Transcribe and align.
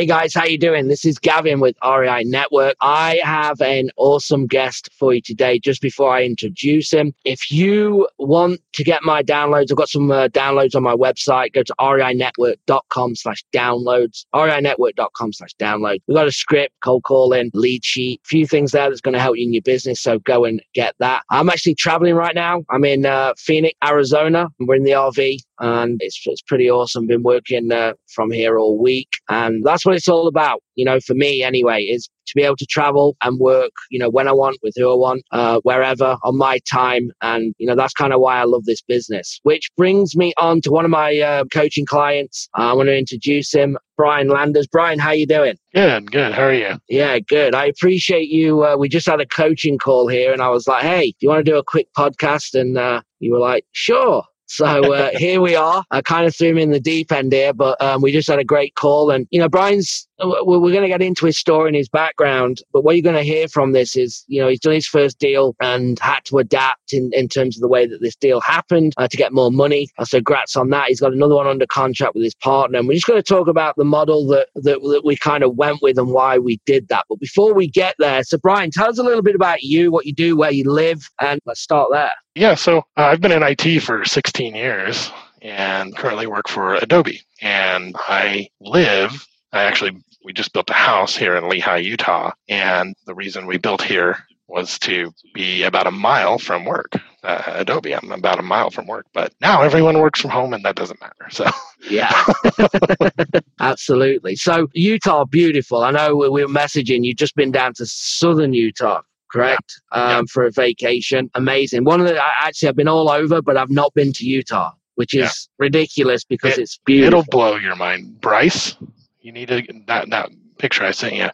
Hey 0.00 0.06
guys, 0.06 0.32
how 0.32 0.46
you 0.46 0.56
doing? 0.56 0.88
This 0.88 1.04
is 1.04 1.18
Gavin 1.18 1.60
with 1.60 1.76
REI 1.84 2.24
Network. 2.24 2.74
I 2.80 3.20
have 3.22 3.60
an 3.60 3.90
awesome 3.98 4.46
guest 4.46 4.88
for 4.98 5.12
you 5.12 5.20
today. 5.20 5.58
Just 5.58 5.82
before 5.82 6.10
I 6.10 6.22
introduce 6.22 6.90
him, 6.90 7.12
if 7.26 7.50
you 7.50 8.08
want 8.18 8.62
to 8.72 8.82
get 8.82 9.02
my 9.02 9.22
downloads, 9.22 9.70
I've 9.70 9.76
got 9.76 9.90
some 9.90 10.10
uh, 10.10 10.28
downloads 10.28 10.74
on 10.74 10.84
my 10.84 10.94
website. 10.94 11.52
Go 11.52 11.62
to 11.64 11.74
reinetwork.com 11.78 13.14
slash 13.14 13.44
downloads, 13.52 14.24
reinetwork.com 14.34 15.34
slash 15.34 15.54
downloads. 15.56 15.98
We've 16.06 16.16
got 16.16 16.26
a 16.26 16.32
script, 16.32 16.76
cold 16.82 17.02
calling, 17.02 17.50
lead 17.52 17.84
sheet, 17.84 18.22
a 18.24 18.26
few 18.26 18.46
things 18.46 18.72
there 18.72 18.88
that's 18.88 19.02
going 19.02 19.12
to 19.12 19.20
help 19.20 19.36
you 19.36 19.44
in 19.44 19.52
your 19.52 19.60
business. 19.60 20.00
So 20.00 20.18
go 20.20 20.46
and 20.46 20.62
get 20.72 20.94
that. 21.00 21.24
I'm 21.28 21.50
actually 21.50 21.74
traveling 21.74 22.14
right 22.14 22.34
now. 22.34 22.62
I'm 22.70 22.86
in 22.86 23.04
uh, 23.04 23.34
Phoenix, 23.36 23.76
Arizona. 23.84 24.48
And 24.58 24.66
we're 24.66 24.76
in 24.76 24.84
the 24.84 24.92
RV 24.92 25.40
and 25.60 26.00
it's, 26.02 26.20
it's 26.24 26.42
pretty 26.42 26.70
awesome. 26.70 27.06
Been 27.06 27.22
working 27.22 27.70
uh, 27.72 27.94
from 28.14 28.30
here 28.30 28.58
all 28.58 28.78
week 28.78 29.08
and 29.28 29.64
that's 29.64 29.86
what 29.86 29.94
it's 29.94 30.08
all 30.08 30.26
about. 30.26 30.62
You 30.74 30.84
know, 30.84 30.98
for 31.00 31.14
me 31.14 31.42
anyway, 31.42 31.82
is 31.82 32.08
to 32.30 32.34
be 32.34 32.42
able 32.42 32.56
to 32.56 32.66
travel 32.66 33.16
and 33.22 33.38
work, 33.38 33.72
you 33.90 33.98
know, 33.98 34.08
when 34.08 34.28
I 34.28 34.32
want, 34.32 34.58
with 34.62 34.74
who 34.76 34.90
I 34.90 34.94
want, 34.94 35.22
uh, 35.32 35.60
wherever 35.62 36.16
on 36.22 36.38
my 36.38 36.58
time. 36.70 37.10
And, 37.22 37.54
you 37.58 37.66
know, 37.66 37.74
that's 37.74 37.92
kind 37.92 38.12
of 38.12 38.20
why 38.20 38.40
I 38.40 38.44
love 38.44 38.64
this 38.64 38.80
business, 38.82 39.40
which 39.42 39.68
brings 39.76 40.16
me 40.16 40.32
on 40.38 40.60
to 40.62 40.70
one 40.70 40.84
of 40.84 40.90
my 40.90 41.18
uh, 41.18 41.44
coaching 41.52 41.86
clients. 41.86 42.48
I 42.54 42.72
want 42.72 42.88
to 42.88 42.96
introduce 42.96 43.52
him, 43.52 43.76
Brian 43.96 44.28
Landers. 44.28 44.66
Brian, 44.66 44.98
how 44.98 45.10
you 45.10 45.26
doing? 45.26 45.56
Good, 45.74 46.10
good. 46.10 46.32
How 46.32 46.44
are 46.44 46.54
you? 46.54 46.78
Yeah, 46.88 47.18
good. 47.18 47.54
I 47.54 47.66
appreciate 47.66 48.28
you. 48.28 48.64
Uh, 48.64 48.76
we 48.76 48.88
just 48.88 49.06
had 49.06 49.20
a 49.20 49.26
coaching 49.26 49.78
call 49.78 50.08
here 50.08 50.32
and 50.32 50.40
I 50.40 50.48
was 50.48 50.66
like, 50.66 50.82
hey, 50.82 51.10
do 51.10 51.16
you 51.20 51.28
want 51.28 51.44
to 51.44 51.50
do 51.50 51.58
a 51.58 51.64
quick 51.64 51.88
podcast? 51.96 52.58
And 52.58 52.78
uh, 52.78 53.02
you 53.18 53.32
were 53.32 53.40
like, 53.40 53.64
sure. 53.72 54.24
So 54.50 54.66
uh, 54.66 55.10
here 55.14 55.40
we 55.40 55.54
are. 55.54 55.84
I 55.92 56.02
kind 56.02 56.26
of 56.26 56.34
threw 56.34 56.48
him 56.48 56.58
in 56.58 56.72
the 56.72 56.80
deep 56.80 57.12
end 57.12 57.32
here, 57.32 57.52
but 57.52 57.80
um, 57.80 58.02
we 58.02 58.10
just 58.10 58.28
had 58.28 58.40
a 58.40 58.44
great 58.44 58.74
call. 58.74 59.12
And, 59.12 59.28
you 59.30 59.38
know, 59.38 59.48
Brian's, 59.48 60.08
we're 60.18 60.72
going 60.72 60.82
to 60.82 60.88
get 60.88 61.00
into 61.00 61.24
his 61.26 61.38
story 61.38 61.68
and 61.68 61.76
his 61.76 61.88
background. 61.88 62.60
But 62.72 62.82
what 62.82 62.96
you're 62.96 63.04
going 63.04 63.14
to 63.14 63.22
hear 63.22 63.46
from 63.46 63.70
this 63.70 63.94
is, 63.94 64.24
you 64.26 64.42
know, 64.42 64.48
he's 64.48 64.58
done 64.58 64.72
his 64.72 64.88
first 64.88 65.20
deal 65.20 65.54
and 65.60 66.00
had 66.00 66.24
to 66.24 66.38
adapt 66.38 66.92
in, 66.92 67.12
in 67.14 67.28
terms 67.28 67.56
of 67.56 67.60
the 67.60 67.68
way 67.68 67.86
that 67.86 68.00
this 68.00 68.16
deal 68.16 68.40
happened 68.40 68.92
uh, 68.96 69.06
to 69.06 69.16
get 69.16 69.32
more 69.32 69.52
money. 69.52 69.88
Uh, 69.98 70.04
so 70.04 70.20
grats 70.20 70.56
on 70.56 70.70
that. 70.70 70.88
He's 70.88 71.00
got 71.00 71.12
another 71.12 71.36
one 71.36 71.46
under 71.46 71.66
contract 71.66 72.16
with 72.16 72.24
his 72.24 72.34
partner. 72.34 72.80
And 72.80 72.88
we're 72.88 72.94
just 72.94 73.06
going 73.06 73.22
to 73.22 73.34
talk 73.34 73.46
about 73.46 73.76
the 73.76 73.84
model 73.84 74.26
that, 74.26 74.48
that, 74.56 74.80
that 74.82 75.02
we 75.04 75.16
kind 75.16 75.44
of 75.44 75.54
went 75.54 75.78
with 75.80 75.96
and 75.96 76.08
why 76.08 76.38
we 76.38 76.60
did 76.66 76.88
that. 76.88 77.04
But 77.08 77.20
before 77.20 77.54
we 77.54 77.68
get 77.68 77.94
there, 78.00 78.24
so 78.24 78.36
Brian, 78.36 78.72
tell 78.72 78.88
us 78.88 78.98
a 78.98 79.04
little 79.04 79.22
bit 79.22 79.36
about 79.36 79.62
you, 79.62 79.92
what 79.92 80.06
you 80.06 80.12
do, 80.12 80.36
where 80.36 80.50
you 80.50 80.68
live, 80.68 81.08
and 81.20 81.40
let's 81.46 81.60
start 81.60 81.90
there. 81.92 82.10
Yeah, 82.40 82.54
so 82.54 82.78
uh, 82.78 83.04
I've 83.04 83.20
been 83.20 83.32
in 83.32 83.42
IT 83.42 83.80
for 83.80 84.02
16 84.02 84.54
years 84.54 85.12
and 85.42 85.94
currently 85.94 86.26
work 86.26 86.48
for 86.48 86.74
Adobe. 86.76 87.20
And 87.42 87.94
I 87.98 88.48
live, 88.62 89.26
I 89.52 89.64
actually, 89.64 90.02
we 90.24 90.32
just 90.32 90.54
built 90.54 90.70
a 90.70 90.72
house 90.72 91.14
here 91.14 91.36
in 91.36 91.44
Lehi, 91.44 91.84
Utah. 91.84 92.32
And 92.48 92.96
the 93.04 93.14
reason 93.14 93.46
we 93.46 93.58
built 93.58 93.82
here 93.82 94.24
was 94.48 94.78
to 94.78 95.12
be 95.34 95.64
about 95.64 95.86
a 95.86 95.90
mile 95.90 96.38
from 96.38 96.64
work. 96.64 96.94
Uh, 97.22 97.42
Adobe, 97.46 97.94
I'm 97.94 98.10
about 98.10 98.38
a 98.38 98.42
mile 98.42 98.70
from 98.70 98.86
work, 98.86 99.04
but 99.12 99.34
now 99.42 99.60
everyone 99.60 99.98
works 99.98 100.22
from 100.22 100.30
home 100.30 100.54
and 100.54 100.64
that 100.64 100.76
doesn't 100.76 100.98
matter. 100.98 101.28
So, 101.28 101.44
yeah, 101.90 102.24
absolutely. 103.60 104.36
So, 104.36 104.66
Utah, 104.72 105.26
beautiful. 105.26 105.82
I 105.82 105.90
know 105.90 106.16
we 106.16 106.30
were 106.30 106.48
messaging, 106.48 107.04
you've 107.04 107.18
just 107.18 107.36
been 107.36 107.52
down 107.52 107.74
to 107.74 107.84
southern 107.84 108.54
Utah 108.54 109.02
correct? 109.30 109.80
Yeah. 109.94 110.18
Um, 110.18 110.26
For 110.26 110.44
a 110.44 110.50
vacation. 110.50 111.30
Amazing. 111.34 111.84
One 111.84 112.00
of 112.00 112.06
the, 112.06 112.18
I, 112.18 112.30
actually, 112.42 112.68
I've 112.68 112.76
been 112.76 112.88
all 112.88 113.10
over, 113.10 113.40
but 113.42 113.56
I've 113.56 113.70
not 113.70 113.94
been 113.94 114.12
to 114.14 114.24
Utah, 114.24 114.72
which 114.96 115.14
is 115.14 115.20
yeah. 115.20 115.64
ridiculous 115.64 116.24
because 116.24 116.58
it, 116.58 116.62
it's 116.62 116.78
beautiful. 116.84 117.20
It'll 117.20 117.30
blow 117.30 117.56
your 117.56 117.76
mind. 117.76 118.20
Bryce, 118.20 118.76
you 119.20 119.32
need 119.32 119.48
to, 119.48 119.62
that, 119.86 120.10
that 120.10 120.30
picture 120.58 120.84
I 120.84 120.90
sent 120.90 121.14
you. 121.14 121.28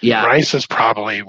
Yeah. 0.00 0.24
Bryce 0.24 0.54
is 0.54 0.66
probably 0.66 1.22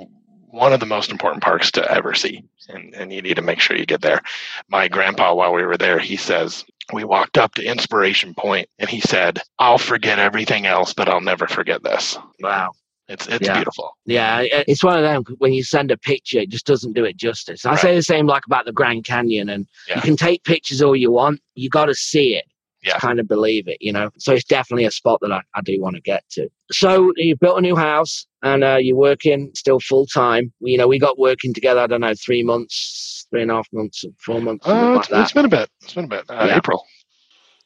one 0.48 0.72
of 0.72 0.80
the 0.80 0.86
most 0.86 1.12
important 1.12 1.44
parks 1.44 1.72
to 1.72 1.92
ever 1.92 2.14
see. 2.14 2.44
And, 2.70 2.94
and 2.94 3.12
you 3.12 3.22
need 3.22 3.36
to 3.36 3.42
make 3.42 3.60
sure 3.60 3.76
you 3.76 3.86
get 3.86 4.02
there. 4.02 4.22
My 4.70 4.88
grandpa, 4.88 5.34
while 5.34 5.54
we 5.54 5.64
were 5.64 5.78
there, 5.78 6.00
he 6.00 6.16
says, 6.16 6.64
we 6.92 7.04
walked 7.04 7.38
up 7.38 7.56
to 7.56 7.64
Inspiration 7.64 8.34
Point 8.36 8.70
and 8.78 8.90
he 8.90 9.02
said, 9.02 9.40
I'll 9.58 9.78
forget 9.78 10.20
everything 10.20 10.66
else, 10.66 10.94
but 10.94 11.10
I'll 11.10 11.22
never 11.22 11.48
forget 11.48 11.82
this. 11.82 12.18
Wow. 12.40 12.72
It's 13.09 13.28
it's 13.28 13.46
yeah. 13.46 13.56
beautiful. 13.56 13.91
Yeah, 14.06 14.44
it's 14.44 14.84
one 14.84 14.97
of 14.97 15.03
them. 15.03 15.24
When 15.40 15.52
you 15.52 15.64
send 15.64 15.91
a 15.91 15.97
picture, 15.97 16.40
it 16.40 16.50
just 16.50 16.66
doesn't 16.66 16.94
do 16.94 17.03
it 17.03 17.18
justice. 17.18 17.66
I 17.66 17.72
right. 17.72 17.80
say 17.80 17.96
the 17.96 18.03
same 18.03 18.28
like 18.28 18.46
about 18.46 18.66
the 18.66 18.72
Grand 18.72 19.03
Canyon, 19.03 19.50
and 19.50 19.68
yeah. 19.90 19.96
you 19.96 20.02
can 20.02 20.16
take 20.16 20.44
pictures 20.44 20.81
all 20.81 20.96
you 20.96 21.12
want. 21.12 21.42
You 21.56 21.69
got 21.69 21.86
to 21.86 21.96
see 21.96 22.36
it. 22.36 22.46
Yeah. 22.86 22.97
kind 22.97 23.22
of 23.22 23.30
believe 23.30 23.69
it, 23.69 23.78
you 23.80 23.94
know. 23.94 24.09
So 24.18 24.34
it's 24.34 24.44
definitely 24.44 24.84
a 24.84 24.92
spot 24.92 25.19
that 25.22 25.31
I, 25.31 25.42
I 25.56 25.62
do 25.62 25.80
want 25.80 25.96
to 25.96 26.02
get 26.02 26.25
to. 26.31 26.50
So 26.69 27.13
you 27.16 27.38
built 27.38 27.58
a 27.58 27.62
new 27.62 27.78
house 27.78 28.28
and 28.42 28.62
uh, 28.62 28.75
you're 28.78 28.97
working 28.97 29.52
still 29.56 29.80
full 29.80 30.06
time. 30.06 30.52
You 30.59 30.78
know, 30.78 30.86
we 30.90 31.00
got 31.00 31.18
working 31.18 31.53
together. 31.53 31.80
I 31.80 31.88
don't 31.88 32.02
know, 32.02 32.13
three 32.13 32.44
months, 32.44 33.25
three 33.30 33.42
and 33.42 33.52
a 33.52 33.56
half 33.56 33.69
months, 33.72 34.03
four 34.19 34.42
months. 34.42 34.68
Uh, 34.68 34.96
like 34.96 35.09
it's 35.12 35.31
been 35.31 35.46
a 35.46 35.47
bit. 35.47 35.69
It's 35.81 35.94
been 35.94 36.03
a 36.03 36.09
bit. 36.09 36.25
Uh, 36.28 36.46
yeah. 36.46 36.58
April. 36.58 36.84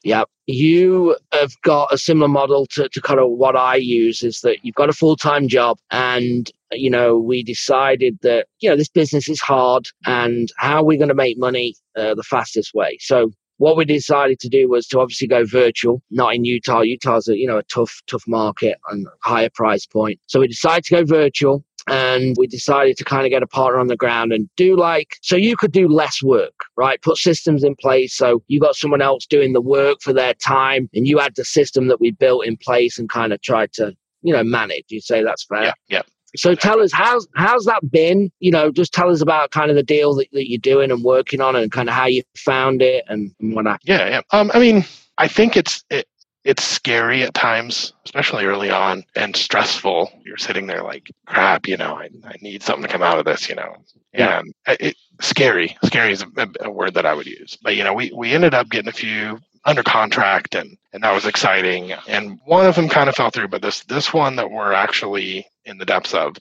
Yeah. 0.08 0.24
You 0.46 1.16
have 1.32 1.52
got 1.62 1.92
a 1.92 1.98
similar 1.98 2.28
model 2.28 2.64
to, 2.70 2.88
to 2.88 3.00
kind 3.02 3.20
of 3.20 3.30
what 3.30 3.56
I 3.56 3.76
use 3.76 4.22
is 4.22 4.40
that 4.40 4.58
you've 4.62 4.74
got 4.74 4.88
a 4.88 4.94
full 4.94 5.16
time 5.16 5.48
job 5.48 5.78
and, 5.90 6.50
you 6.72 6.88
know, 6.88 7.18
we 7.18 7.42
decided 7.42 8.18
that, 8.22 8.46
you 8.60 8.70
know, 8.70 8.76
this 8.76 8.88
business 8.88 9.28
is 9.28 9.40
hard 9.40 9.86
and 10.06 10.48
how 10.56 10.76
are 10.76 10.84
we 10.84 10.96
going 10.96 11.10
to 11.10 11.14
make 11.14 11.38
money 11.38 11.74
uh, 11.94 12.14
the 12.14 12.22
fastest 12.22 12.72
way? 12.72 12.96
So 13.00 13.30
what 13.58 13.76
we 13.76 13.84
decided 13.84 14.40
to 14.40 14.48
do 14.48 14.68
was 14.70 14.86
to 14.86 15.00
obviously 15.00 15.26
go 15.26 15.44
virtual, 15.44 16.00
not 16.10 16.34
in 16.34 16.46
Utah. 16.46 16.80
Utah's 16.80 17.28
a, 17.28 17.36
you 17.36 17.46
know, 17.46 17.58
a 17.58 17.64
tough, 17.64 18.00
tough 18.06 18.24
market 18.26 18.78
and 18.90 19.06
higher 19.22 19.50
price 19.52 19.84
point. 19.84 20.18
So 20.26 20.40
we 20.40 20.48
decided 20.48 20.84
to 20.84 20.94
go 20.94 21.04
virtual 21.04 21.64
and 21.90 22.36
we 22.38 22.46
decided 22.46 22.96
to 22.96 23.04
kind 23.04 23.26
of 23.26 23.30
get 23.30 23.42
a 23.42 23.46
partner 23.46 23.78
on 23.78 23.86
the 23.86 23.96
ground 23.96 24.32
and 24.32 24.48
do 24.56 24.76
like 24.76 25.16
so 25.22 25.36
you 25.36 25.56
could 25.56 25.72
do 25.72 25.88
less 25.88 26.22
work 26.22 26.54
right 26.76 27.02
put 27.02 27.16
systems 27.16 27.64
in 27.64 27.74
place 27.76 28.14
so 28.14 28.42
you 28.48 28.60
got 28.60 28.76
someone 28.76 29.02
else 29.02 29.26
doing 29.26 29.52
the 29.52 29.60
work 29.60 29.98
for 30.02 30.12
their 30.12 30.34
time 30.34 30.88
and 30.94 31.06
you 31.06 31.18
had 31.18 31.34
the 31.36 31.44
system 31.44 31.88
that 31.88 32.00
we 32.00 32.10
built 32.10 32.46
in 32.46 32.56
place 32.56 32.98
and 32.98 33.08
kind 33.08 33.32
of 33.32 33.40
tried 33.42 33.72
to 33.72 33.94
you 34.22 34.32
know 34.32 34.42
manage 34.44 34.84
you 34.88 35.00
say 35.00 35.22
that's 35.22 35.44
fair 35.44 35.64
yeah 35.64 35.72
yeah 35.88 36.02
so 36.36 36.54
tell 36.54 36.80
us 36.80 36.92
how's 36.92 37.26
how's 37.34 37.64
that 37.64 37.90
been? 37.90 38.30
You 38.40 38.50
know, 38.50 38.70
just 38.70 38.92
tell 38.92 39.10
us 39.10 39.22
about 39.22 39.50
kind 39.50 39.70
of 39.70 39.76
the 39.76 39.82
deal 39.82 40.14
that, 40.16 40.28
that 40.32 40.48
you're 40.48 40.58
doing 40.58 40.90
and 40.90 41.02
working 41.02 41.40
on, 41.40 41.56
and 41.56 41.72
kind 41.72 41.88
of 41.88 41.94
how 41.94 42.06
you 42.06 42.22
found 42.36 42.82
it 42.82 43.04
and, 43.08 43.34
and 43.40 43.54
what. 43.54 43.64
Yeah, 43.84 44.08
yeah. 44.08 44.20
Um, 44.30 44.50
I 44.52 44.58
mean, 44.58 44.84
I 45.16 45.26
think 45.28 45.56
it's 45.56 45.82
it, 45.90 46.06
it's 46.48 46.64
scary 46.64 47.22
at 47.24 47.34
times, 47.34 47.92
especially 48.06 48.46
early 48.46 48.70
on, 48.70 49.04
and 49.14 49.36
stressful. 49.36 50.10
You're 50.24 50.38
sitting 50.38 50.66
there 50.66 50.82
like, 50.82 51.10
crap, 51.26 51.68
you 51.68 51.76
know, 51.76 51.96
I, 51.96 52.08
I 52.24 52.36
need 52.40 52.62
something 52.62 52.84
to 52.84 52.88
come 52.88 53.02
out 53.02 53.18
of 53.18 53.26
this, 53.26 53.50
you 53.50 53.54
know. 53.54 53.76
Yeah. 54.14 54.38
And 54.38 54.54
it, 54.80 54.96
scary, 55.20 55.76
scary 55.84 56.12
is 56.12 56.22
a, 56.22 56.48
a, 56.62 56.70
word 56.70 56.94
that 56.94 57.04
I 57.04 57.12
would 57.12 57.26
use. 57.26 57.58
But, 57.60 57.76
you 57.76 57.84
know, 57.84 57.92
we, 57.92 58.10
we 58.16 58.32
ended 58.32 58.54
up 58.54 58.70
getting 58.70 58.88
a 58.88 58.92
few 58.92 59.38
under 59.66 59.82
contract 59.82 60.54
and, 60.54 60.78
and 60.94 61.02
that 61.04 61.12
was 61.12 61.26
exciting. 61.26 61.92
And 62.08 62.40
one 62.46 62.64
of 62.64 62.76
them 62.76 62.88
kind 62.88 63.10
of 63.10 63.14
fell 63.14 63.28
through, 63.28 63.48
but 63.48 63.60
this, 63.60 63.84
this 63.84 64.14
one 64.14 64.36
that 64.36 64.50
we're 64.50 64.72
actually 64.72 65.46
in 65.66 65.76
the 65.76 65.84
depths 65.84 66.14
of, 66.14 66.34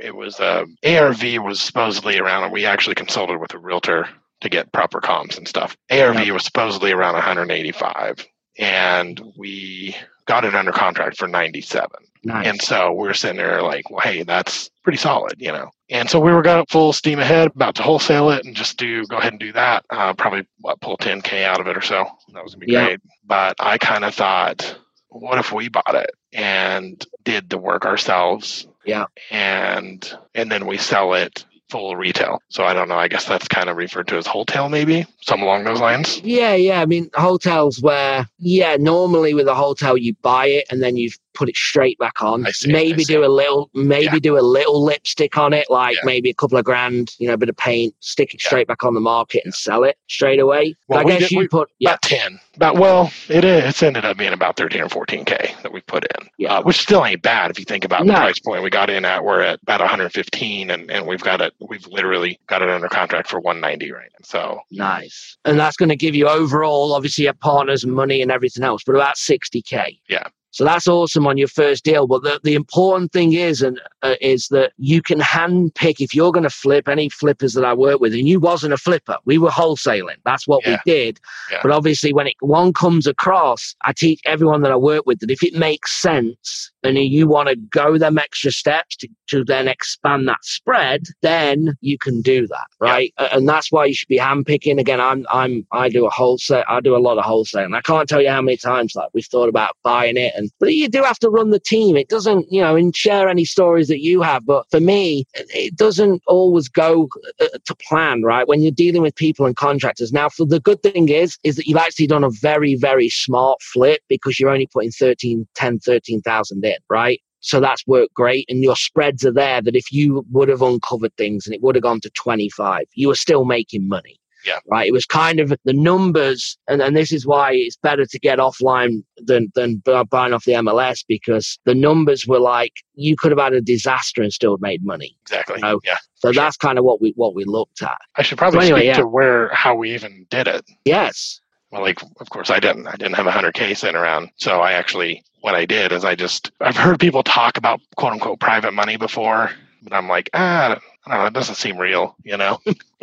it 0.00 0.16
was 0.16 0.40
uh, 0.40 0.64
ARV 0.86 1.22
was 1.44 1.60
supposedly 1.60 2.18
around, 2.18 2.44
and 2.44 2.52
we 2.52 2.64
actually 2.64 2.94
consulted 2.94 3.36
with 3.36 3.52
a 3.52 3.58
realtor 3.58 4.08
to 4.40 4.48
get 4.48 4.72
proper 4.72 5.00
comps 5.02 5.36
and 5.36 5.46
stuff. 5.46 5.76
ARV 5.90 6.28
was 6.30 6.44
supposedly 6.44 6.92
around 6.92 7.12
185 7.12 8.26
and 8.58 9.20
we 9.36 9.96
got 10.26 10.44
it 10.44 10.54
under 10.54 10.72
contract 10.72 11.16
for 11.16 11.28
97. 11.28 11.88
Nice. 12.24 12.46
And 12.46 12.60
so 12.60 12.92
we 12.92 13.08
are 13.08 13.14
sitting 13.14 13.36
there 13.36 13.62
like, 13.62 13.90
well, 13.90 14.00
hey, 14.00 14.24
that's 14.24 14.70
pretty 14.82 14.98
solid, 14.98 15.34
you 15.38 15.52
know. 15.52 15.70
And 15.88 16.10
so 16.10 16.20
we 16.20 16.32
were 16.32 16.42
going 16.42 16.66
full 16.68 16.92
steam 16.92 17.20
ahead, 17.20 17.52
about 17.54 17.76
to 17.76 17.82
wholesale 17.82 18.30
it 18.30 18.44
and 18.44 18.54
just 18.54 18.76
do 18.76 19.04
go 19.06 19.16
ahead 19.16 19.32
and 19.32 19.40
do 19.40 19.52
that. 19.52 19.84
Uh, 19.88 20.12
probably 20.14 20.46
what, 20.60 20.80
pull 20.80 20.98
10k 20.98 21.44
out 21.44 21.60
of 21.60 21.68
it 21.68 21.76
or 21.76 21.80
so. 21.80 22.06
That 22.34 22.42
was 22.42 22.54
gonna 22.54 22.66
be 22.66 22.72
yeah. 22.72 22.84
great. 22.86 23.00
But 23.24 23.56
I 23.60 23.78
kind 23.78 24.04
of 24.04 24.14
thought, 24.14 24.78
what 25.08 25.38
if 25.38 25.52
we 25.52 25.68
bought 25.68 25.94
it 25.94 26.10
and 26.32 27.04
did 27.24 27.48
the 27.48 27.58
work 27.58 27.86
ourselves? 27.86 28.66
Yeah. 28.84 29.06
And 29.30 30.12
and 30.34 30.50
then 30.50 30.66
we 30.66 30.76
sell 30.76 31.14
it 31.14 31.44
full 31.68 31.96
retail. 31.96 32.42
So 32.48 32.64
I 32.64 32.74
don't 32.74 32.88
know. 32.88 32.98
I 32.98 33.08
guess 33.08 33.24
that's 33.26 33.48
kind 33.48 33.68
of 33.68 33.76
referred 33.76 34.08
to 34.08 34.16
as 34.16 34.26
wholetail, 34.26 34.68
maybe 34.68 35.06
some 35.20 35.42
along 35.42 35.64
those 35.64 35.80
lines. 35.80 36.20
Yeah, 36.22 36.54
yeah. 36.54 36.80
I 36.80 36.86
mean, 36.86 37.10
wholetails 37.14 37.80
where, 37.80 38.28
yeah, 38.38 38.76
normally 38.76 39.34
with 39.34 39.48
a 39.48 39.54
wholetail, 39.54 39.96
you 39.96 40.14
buy 40.22 40.46
it 40.46 40.66
and 40.70 40.82
then 40.82 40.96
you 40.96 41.10
put 41.38 41.48
it 41.48 41.56
straight 41.56 41.96
back 41.98 42.20
on. 42.20 42.44
See, 42.52 42.72
maybe 42.72 43.04
do 43.04 43.24
a 43.24 43.28
little, 43.28 43.70
maybe 43.74 44.04
Yeah. 44.14 44.18
do 44.20 44.38
a 44.38 44.40
little 44.40 44.82
lipstick 44.84 45.38
on 45.38 45.52
it, 45.52 45.66
like 45.70 45.94
Yeah. 45.94 46.00
maybe 46.04 46.30
a 46.30 46.34
couple 46.34 46.58
of 46.58 46.64
grand, 46.64 47.14
you 47.18 47.28
know, 47.28 47.34
a 47.34 47.36
bit 47.36 47.48
of 47.48 47.56
paint, 47.56 47.94
stick 48.00 48.34
it 48.34 48.42
Yeah. 48.42 48.48
straight 48.48 48.66
back 48.66 48.82
on 48.84 48.94
the 48.94 49.00
market 49.00 49.42
and 49.44 49.54
sell 49.54 49.84
it 49.84 49.96
straight 50.08 50.40
away. 50.40 50.74
Well, 50.88 50.98
I 51.00 51.04
we 51.04 51.12
guess 51.12 51.20
did- 51.20 51.30
you 51.30 51.38
we- 51.38 51.48
put, 51.48 51.68
yeah, 51.78 51.90
About 51.90 52.02
10. 52.02 52.40
About, 52.56 52.76
well, 52.76 53.12
it 53.28 53.44
is. 53.44 53.64
It's 53.64 53.82
ended 53.84 54.04
up 54.04 54.16
being 54.16 54.32
about 54.32 54.56
13 54.56 54.82
or 54.82 54.88
14K 54.88 55.54
that 55.62 55.72
we 55.72 55.80
put 55.82 56.04
in, 56.04 56.28
Yeah. 56.38 56.54
uh, 56.58 56.62
which 56.62 56.78
still 56.80 57.04
ain't 57.06 57.22
bad 57.22 57.52
if 57.52 57.58
you 57.60 57.64
think 57.64 57.84
about 57.84 58.04
No. 58.04 58.14
the 58.14 58.18
price 58.18 58.40
point 58.40 58.64
we 58.64 58.70
got 58.70 58.90
in 58.90 59.04
at. 59.04 59.22
We're 59.22 59.42
at 59.42 59.60
about 59.62 59.80
115 59.80 60.70
and, 60.70 60.90
and 60.90 61.06
we've 61.06 61.22
got 61.22 61.40
it, 61.40 61.54
we've 61.60 61.86
literally 61.86 62.40
got 62.48 62.62
it 62.62 62.68
under 62.68 62.88
contract 62.88 63.28
for 63.30 63.38
190 63.38 63.92
right 63.92 64.08
now. 64.12 64.24
So, 64.24 64.60
nice. 64.72 65.36
And 65.44 65.58
that's 65.60 65.76
going 65.76 65.88
to 65.90 65.96
give 65.96 66.16
you 66.16 66.26
overall, 66.26 66.94
obviously, 66.94 67.24
your 67.24 67.34
partners, 67.34 67.86
money, 67.86 68.22
and 68.22 68.32
everything 68.32 68.64
else, 68.64 68.82
but 68.84 68.96
about 68.96 69.16
60K. 69.16 70.00
Yeah. 70.08 70.24
So 70.50 70.64
that's 70.64 70.88
awesome 70.88 71.26
on 71.26 71.36
your 71.36 71.48
first 71.48 71.84
deal. 71.84 72.06
But 72.06 72.22
the, 72.22 72.40
the 72.42 72.54
important 72.54 73.12
thing 73.12 73.34
is, 73.34 73.62
and 73.62 73.80
uh, 74.02 74.14
is 74.20 74.48
that 74.48 74.72
you 74.78 75.02
can 75.02 75.20
hand 75.20 75.74
pick 75.74 76.00
if 76.00 76.14
you're 76.14 76.32
going 76.32 76.42
to 76.44 76.50
flip 76.50 76.88
any 76.88 77.08
flippers 77.08 77.54
that 77.54 77.64
I 77.64 77.74
work 77.74 78.00
with. 78.00 78.12
And 78.14 78.28
you 78.28 78.40
wasn't 78.40 78.72
a 78.72 78.76
flipper; 78.78 79.16
we 79.24 79.38
were 79.38 79.50
wholesaling. 79.50 80.16
That's 80.24 80.46
what 80.46 80.64
Yeah. 80.66 80.78
we 80.84 80.92
did. 80.92 81.20
Yeah. 81.50 81.58
But 81.62 81.72
obviously, 81.72 82.12
when 82.12 82.26
it 82.28 82.34
one 82.40 82.72
comes 82.72 83.06
across, 83.06 83.74
I 83.84 83.92
teach 83.92 84.20
everyone 84.24 84.62
that 84.62 84.72
I 84.72 84.76
work 84.76 85.04
with 85.06 85.20
that 85.20 85.30
if 85.30 85.42
it 85.42 85.54
makes 85.54 86.00
sense 86.00 86.70
and 86.84 86.96
you 86.96 87.26
want 87.26 87.48
to 87.48 87.56
go 87.56 87.98
them 87.98 88.18
extra 88.18 88.52
steps 88.52 88.96
to, 88.96 89.08
to 89.28 89.44
then 89.44 89.66
expand 89.68 90.28
that 90.28 90.44
spread, 90.44 91.02
then 91.22 91.76
you 91.80 91.98
can 91.98 92.22
do 92.22 92.46
that, 92.46 92.66
right? 92.80 93.12
A- 93.18 93.34
And 93.34 93.48
that's 93.48 93.70
why 93.72 93.84
you 93.84 93.94
should 93.94 94.08
be 94.08 94.18
handpicking. 94.18 94.78
Again, 94.78 95.00
I'm 95.00 95.26
I'm 95.30 95.66
I 95.72 95.88
do 95.88 96.06
a 96.06 96.10
wholesale. 96.10 96.64
I 96.68 96.80
do 96.80 96.96
a 96.96 96.98
lot 96.98 97.18
of 97.18 97.24
wholesaling. 97.24 97.74
I 97.76 97.80
can't 97.80 98.08
tell 98.08 98.22
you 98.22 98.30
how 98.30 98.42
many 98.42 98.56
times 98.56 98.94
like 98.94 99.08
we've 99.12 99.26
thought 99.26 99.48
about 99.48 99.72
buying 99.82 100.16
it, 100.16 100.32
and 100.36 100.50
but 100.60 100.72
you 100.74 100.88
do 100.88 101.02
have 101.02 101.18
to 101.20 101.30
run 101.30 101.50
the 101.50 101.58
team. 101.60 101.96
It 101.96 102.08
doesn't, 102.08 102.46
you 102.50 102.60
know, 102.60 102.76
and 102.76 102.94
share 102.94 103.28
any 103.28 103.44
stories 103.44 103.87
that 103.88 104.00
you 104.00 104.22
have. 104.22 104.46
But 104.46 104.66
for 104.70 104.80
me, 104.80 105.24
it- 105.34 105.76
doesn't 105.76 106.22
always 106.26 106.68
go 106.68 107.08
uh, 107.40 107.46
to 107.64 107.76
plan, 107.88 108.22
right? 108.22 108.48
When 108.48 108.62
you're 108.62 108.72
dealing 108.72 109.02
with 109.02 109.14
people 109.14 109.46
and 109.46 109.54
contractors. 109.56 110.12
Now, 110.12 110.28
for 110.28 110.44
the 110.44 110.60
good 110.60 110.82
thing 110.82 111.08
is, 111.08 111.38
is 111.44 111.56
that 111.56 111.66
you've 111.66 111.76
actually 111.78 112.08
done 112.08 112.24
a 112.24 112.30
very, 112.30 112.74
very 112.74 113.08
smart 113.08 113.62
flip 113.62 114.00
because 114.08 114.40
you're 114.40 114.50
only 114.50 114.66
putting 114.66 114.90
13, 114.90 115.46
10, 115.54 115.78
13,000 115.78 116.64
in, 116.64 116.76
right? 116.90 117.20
So 117.40 117.60
that's 117.60 117.86
worked 117.86 118.14
great. 118.14 118.46
And 118.48 118.62
your 118.62 118.76
spreads 118.76 119.24
are 119.24 119.32
there 119.32 119.62
that 119.62 119.76
if 119.76 119.92
you 119.92 120.24
would 120.32 120.48
have 120.48 120.62
uncovered 120.62 121.14
things 121.16 121.46
and 121.46 121.54
it 121.54 121.62
would 121.62 121.76
have 121.76 121.82
gone 121.82 122.00
to 122.00 122.10
25, 122.10 122.84
you 122.94 123.08
were 123.08 123.14
still 123.14 123.44
making 123.44 123.86
money. 123.88 124.18
Yeah. 124.44 124.58
Right. 124.70 124.88
It 124.88 124.92
was 124.92 125.04
kind 125.06 125.40
of 125.40 125.52
the 125.64 125.72
numbers. 125.72 126.56
And, 126.68 126.80
and 126.80 126.96
this 126.96 127.12
is 127.12 127.26
why 127.26 127.52
it's 127.52 127.76
better 127.76 128.06
to 128.06 128.18
get 128.18 128.38
offline 128.38 129.02
than, 129.18 129.50
than 129.54 129.82
buying 130.10 130.32
off 130.32 130.44
the 130.44 130.52
MLS 130.52 131.04
because 131.06 131.58
the 131.64 131.74
numbers 131.74 132.26
were 132.26 132.40
like 132.40 132.72
you 132.94 133.16
could 133.16 133.30
have 133.30 133.38
had 133.40 133.52
a 133.52 133.60
disaster 133.60 134.22
and 134.22 134.32
still 134.32 134.58
made 134.58 134.84
money. 134.84 135.16
exactly. 135.22 135.60
No. 135.60 135.80
Yeah. 135.84 135.96
So 136.16 136.32
Sure. 136.32 136.42
that's 136.42 136.56
kind 136.56 136.78
of 136.78 136.84
what 136.84 137.00
we, 137.00 137.12
what 137.16 137.34
we 137.34 137.44
looked 137.44 137.82
at. 137.82 137.98
I 138.16 138.22
should 138.22 138.38
probably 138.38 138.60
So 138.60 138.64
anyway, 138.66 138.80
speak 138.80 138.86
yeah. 138.88 138.94
to 139.02 139.06
where, 139.06 139.48
how 139.54 139.74
we 139.74 139.94
even 139.94 140.26
did 140.30 140.48
it. 140.48 140.64
Yes. 140.84 141.40
Well, 141.70 141.82
like, 141.82 142.00
of 142.20 142.30
course, 142.30 142.48
I 142.50 142.60
didn't. 142.60 142.86
I 142.86 142.96
didn't 142.96 143.14
have 143.14 143.26
a 143.26 143.30
hundred 143.30 143.54
k 143.54 143.74
sitting 143.74 143.94
around. 143.96 144.30
So 144.36 144.60
I 144.60 144.72
actually, 144.72 145.22
what 145.42 145.54
I 145.54 145.66
did 145.66 145.92
is 145.92 146.02
I 146.04 146.14
just, 146.14 146.50
I've 146.60 146.76
heard 146.78 146.98
people 146.98 147.22
talk 147.22 147.58
about 147.58 147.80
quote 147.96 148.14
unquote 148.14 148.40
private 148.40 148.72
money 148.72 148.96
before, 148.96 149.50
but 149.82 149.92
I'm 149.92 150.08
like, 150.08 150.30
ah, 150.32 150.78
I 151.12 151.26
it 151.28 151.32
doesn't 151.34 151.56
seem 151.56 151.78
real, 151.78 152.16
you 152.24 152.36
know. 152.36 152.58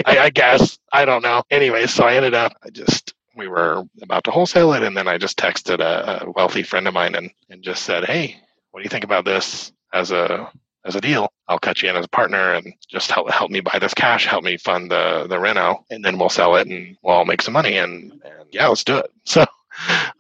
I, 0.06 0.20
I 0.20 0.30
guess 0.30 0.80
I 0.92 1.06
don't 1.06 1.24
know. 1.24 1.44
Anyway, 1.52 1.86
so 1.88 2.06
I 2.06 2.16
ended 2.16 2.34
up, 2.34 2.54
I 2.64 2.70
just, 2.70 3.14
we 3.36 3.48
were 3.48 3.84
about 4.02 4.24
to 4.26 4.32
wholesale 4.32 4.74
it, 4.74 4.84
and 4.84 4.96
then 4.96 5.08
I 5.08 5.18
just 5.18 5.38
texted 5.38 5.80
a, 5.82 6.26
a 6.26 6.32
wealthy 6.32 6.64
friend 6.64 6.88
of 6.88 6.94
mine 6.94 7.16
and 7.16 7.32
and 7.50 7.64
just 7.64 7.84
said, 7.84 8.06
hey, 8.06 8.38
what 8.72 8.82
do 8.82 8.84
you 8.84 8.90
think 8.90 9.04
about 9.06 9.26
this 9.26 9.72
as 9.94 10.12
a 10.12 10.52
as 10.86 10.96
a 10.96 11.02
deal? 11.02 11.30
I'll 11.48 11.60
cut 11.60 11.82
you 11.84 11.90
in 11.90 11.96
as 11.96 12.06
a 12.06 12.10
partner 12.10 12.54
and 12.54 12.74
just 12.90 13.12
help 13.12 13.30
help 13.32 13.52
me 13.52 13.62
buy 13.62 13.80
this 13.80 13.94
cash, 13.94 14.26
help 14.26 14.44
me 14.44 14.58
fund 14.58 14.92
the 14.92 15.28
the 15.30 15.40
reno, 15.40 15.86
and 15.90 16.04
then 16.04 16.18
we'll 16.20 16.30
sell 16.30 16.56
it 16.58 16.68
and 16.68 16.98
we'll 17.04 17.16
all 17.16 17.26
make 17.26 17.42
some 17.42 17.54
money. 17.54 17.78
And, 17.78 18.12
and 18.24 18.48
yeah, 18.52 18.68
let's 18.68 18.84
do 18.84 18.98
it. 18.98 19.12
So 19.26 19.46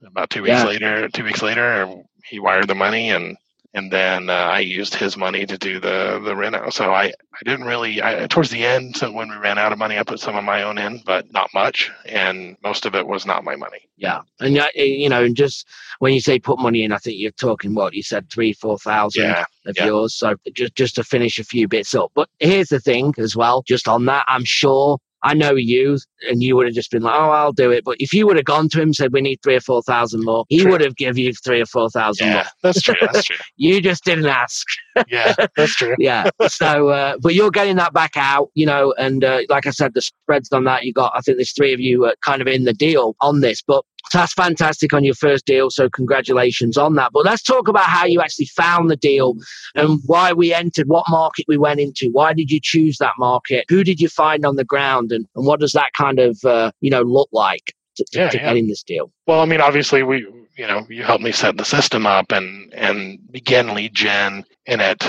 about 0.06 0.30
two 0.30 0.44
weeks 0.44 0.54
Yeah. 0.56 0.66
later, 0.66 1.08
two 1.10 1.24
weeks 1.24 1.42
later, 1.42 1.94
he 2.26 2.40
wired 2.40 2.68
the 2.68 2.76
money 2.76 3.12
and 3.12 3.38
and 3.76 3.92
then 3.92 4.30
uh, 4.30 4.34
I 4.34 4.60
used 4.60 4.96
his 4.96 5.18
money 5.18 5.46
to 5.46 5.58
do 5.58 5.80
the 5.80 6.20
the 6.24 6.36
reno. 6.36 6.70
So 6.70 6.94
I 6.94 7.04
I 7.06 7.42
didn't 7.44 7.66
really 7.66 8.02
I, 8.02 8.26
towards 8.28 8.50
the 8.50 8.66
end, 8.66 8.96
so 8.96 9.12
when 9.12 9.30
we 9.30 9.36
ran 9.36 9.58
out 9.58 9.72
of 9.74 9.78
money, 9.78 10.00
I 10.00 10.04
put 10.04 10.20
some 10.20 10.36
of 10.36 10.44
my 10.44 10.64
own 10.64 10.78
in, 10.78 11.04
but 11.06 11.32
not 11.32 11.50
much, 11.54 11.92
and 12.06 12.58
most 12.64 12.86
of 12.86 12.96
it 12.96 13.06
was 13.06 13.26
not 13.26 13.44
my 13.44 13.56
money. 13.56 13.88
Yeah. 13.98 14.22
And, 14.40 14.58
uh, 14.58 14.68
you 14.76 15.10
know, 15.10 15.24
and 15.24 15.36
just 15.36 15.68
when 16.00 16.14
you 16.14 16.20
say 16.20 16.40
put 16.40 16.60
money 16.60 16.84
in, 16.84 16.92
I 16.92 16.98
think 16.98 17.18
you're 17.20 17.32
talking 17.32 17.74
what 17.74 17.94
you 17.94 18.04
said, 18.04 18.30
three, 18.30 18.54
4,000 18.54 19.24
Yeah, 19.24 19.46
of 19.66 19.78
yeah. 19.78 19.86
yours. 19.86 20.16
So 20.16 20.36
just, 20.54 20.76
just 20.76 20.96
to 20.96 21.04
finish 21.04 21.40
a 21.40 21.44
few 21.44 21.68
bits 21.68 21.96
up. 21.96 22.12
But 22.14 22.30
here's 22.40 22.70
the 22.70 22.80
thing 22.80 23.14
as 23.18 23.36
well, 23.36 23.64
just 23.66 23.88
on 23.88 24.06
that, 24.06 24.26
I'm 24.28 24.44
sure 24.44 24.98
I 25.26 25.34
know 25.34 25.56
you 25.56 25.98
and 26.30 26.44
you 26.44 26.56
would 26.56 26.68
have 26.68 26.76
just 26.76 26.92
been 26.92 27.02
like, 27.02 27.16
oh, 27.16 27.32
I'll 27.32 27.52
do 27.52 27.72
it. 27.72 27.84
But 27.84 27.98
if 28.00 28.14
you 28.14 28.28
would 28.28 28.36
have 28.36 28.46
gone 28.46 28.70
to 28.70 28.78
him 28.78 28.90
and 28.90 28.96
said, 28.96 29.12
we 29.12 29.22
need 29.22 29.40
three 29.44 29.56
or 29.56 29.60
4,000 29.62 30.24
more, 30.24 30.46
he 30.50 30.60
True. 30.60 30.72
would 30.72 30.82
have 30.82 30.96
given 30.96 31.18
you 31.18 31.34
three 31.34 31.60
or 31.60 31.66
4,000 31.66 32.32
more. 32.32 32.44
That's 32.62 32.82
true. 32.82 32.96
That's 33.02 33.24
true. 33.26 33.38
You 33.58 33.82
just 33.82 34.04
didn't 34.04 34.28
ask. 34.28 34.68
Yeah, 35.08 35.34
that's 35.58 35.76
true. 35.76 35.96
yeah. 36.00 36.30
So, 36.48 36.90
uh, 36.90 37.16
but 37.22 37.34
you're 37.34 37.50
getting 37.50 37.76
that 37.78 37.92
back 37.92 38.12
out, 38.16 38.52
you 38.54 38.68
know, 38.68 38.94
and 39.00 39.24
uh, 39.24 39.42
like 39.50 39.66
I 39.66 39.72
said, 39.72 39.96
the 39.96 40.02
spreads 40.02 40.52
on 40.52 40.64
that, 40.66 40.84
you 40.84 40.94
got, 40.94 41.12
I 41.16 41.22
think 41.22 41.38
there's 41.38 41.54
three 41.54 41.74
of 41.74 41.80
you 41.80 42.06
uh, 42.06 42.14
kind 42.24 42.42
of 42.42 42.48
in 42.48 42.66
the 42.66 42.74
deal 42.74 43.16
on 43.22 43.42
this, 43.42 43.64
but 43.66 43.84
that's 44.12 44.34
fantastic 44.34 44.94
on 44.94 45.04
your 45.04 45.16
first 45.16 45.46
deal. 45.46 45.70
So 45.70 45.90
congratulations 45.90 46.78
on 46.78 46.96
that. 46.96 47.12
But 47.14 47.26
let's 47.26 47.42
talk 47.44 47.68
about 47.68 47.86
how 47.86 48.06
you 48.06 48.22
actually 48.22 48.48
found 48.48 48.90
the 48.90 48.96
deal 48.96 49.36
and 49.76 50.00
why 50.06 50.34
we 50.34 50.54
entered, 50.54 50.88
what 50.88 51.06
market 51.10 51.46
we 51.48 51.58
went 51.58 51.80
into. 51.80 52.10
Why 52.12 52.34
did 52.34 52.52
you 52.52 52.60
choose 52.62 52.98
that 52.98 53.14
market? 53.18 53.66
Who 53.70 53.84
did 53.84 54.00
you 54.00 54.10
find 54.10 54.46
on 54.46 54.56
the 54.56 54.66
ground? 54.66 55.12
And, 55.12 55.28
and 55.36 55.46
what 55.46 55.60
does 55.60 55.74
that 55.74 55.92
kind 55.98 56.20
of, 56.20 56.38
uh, 56.46 56.72
you 56.82 56.90
know, 56.90 57.02
look 57.02 57.30
like 57.32 57.74
to, 57.98 58.06
to, 58.12 58.20
Yeah, 58.20 58.30
to 58.30 58.38
yeah. 58.38 58.44
getting 58.44 58.68
this 58.68 58.84
deal? 58.84 59.12
Well, 59.28 59.42
I 59.42 59.46
mean, 59.46 59.62
obviously, 59.62 60.04
we, 60.04 60.28
you 60.58 60.68
know, 60.68 60.86
you 60.90 61.04
helped 61.04 61.24
me 61.24 61.32
set 61.32 61.58
the 61.58 61.66
system 61.66 62.06
up 62.08 62.32
and 62.32 62.74
and 62.74 63.20
begin 63.32 63.74
lead 63.74 63.94
gen 63.94 64.46
in 64.66 64.80
it. 64.80 65.04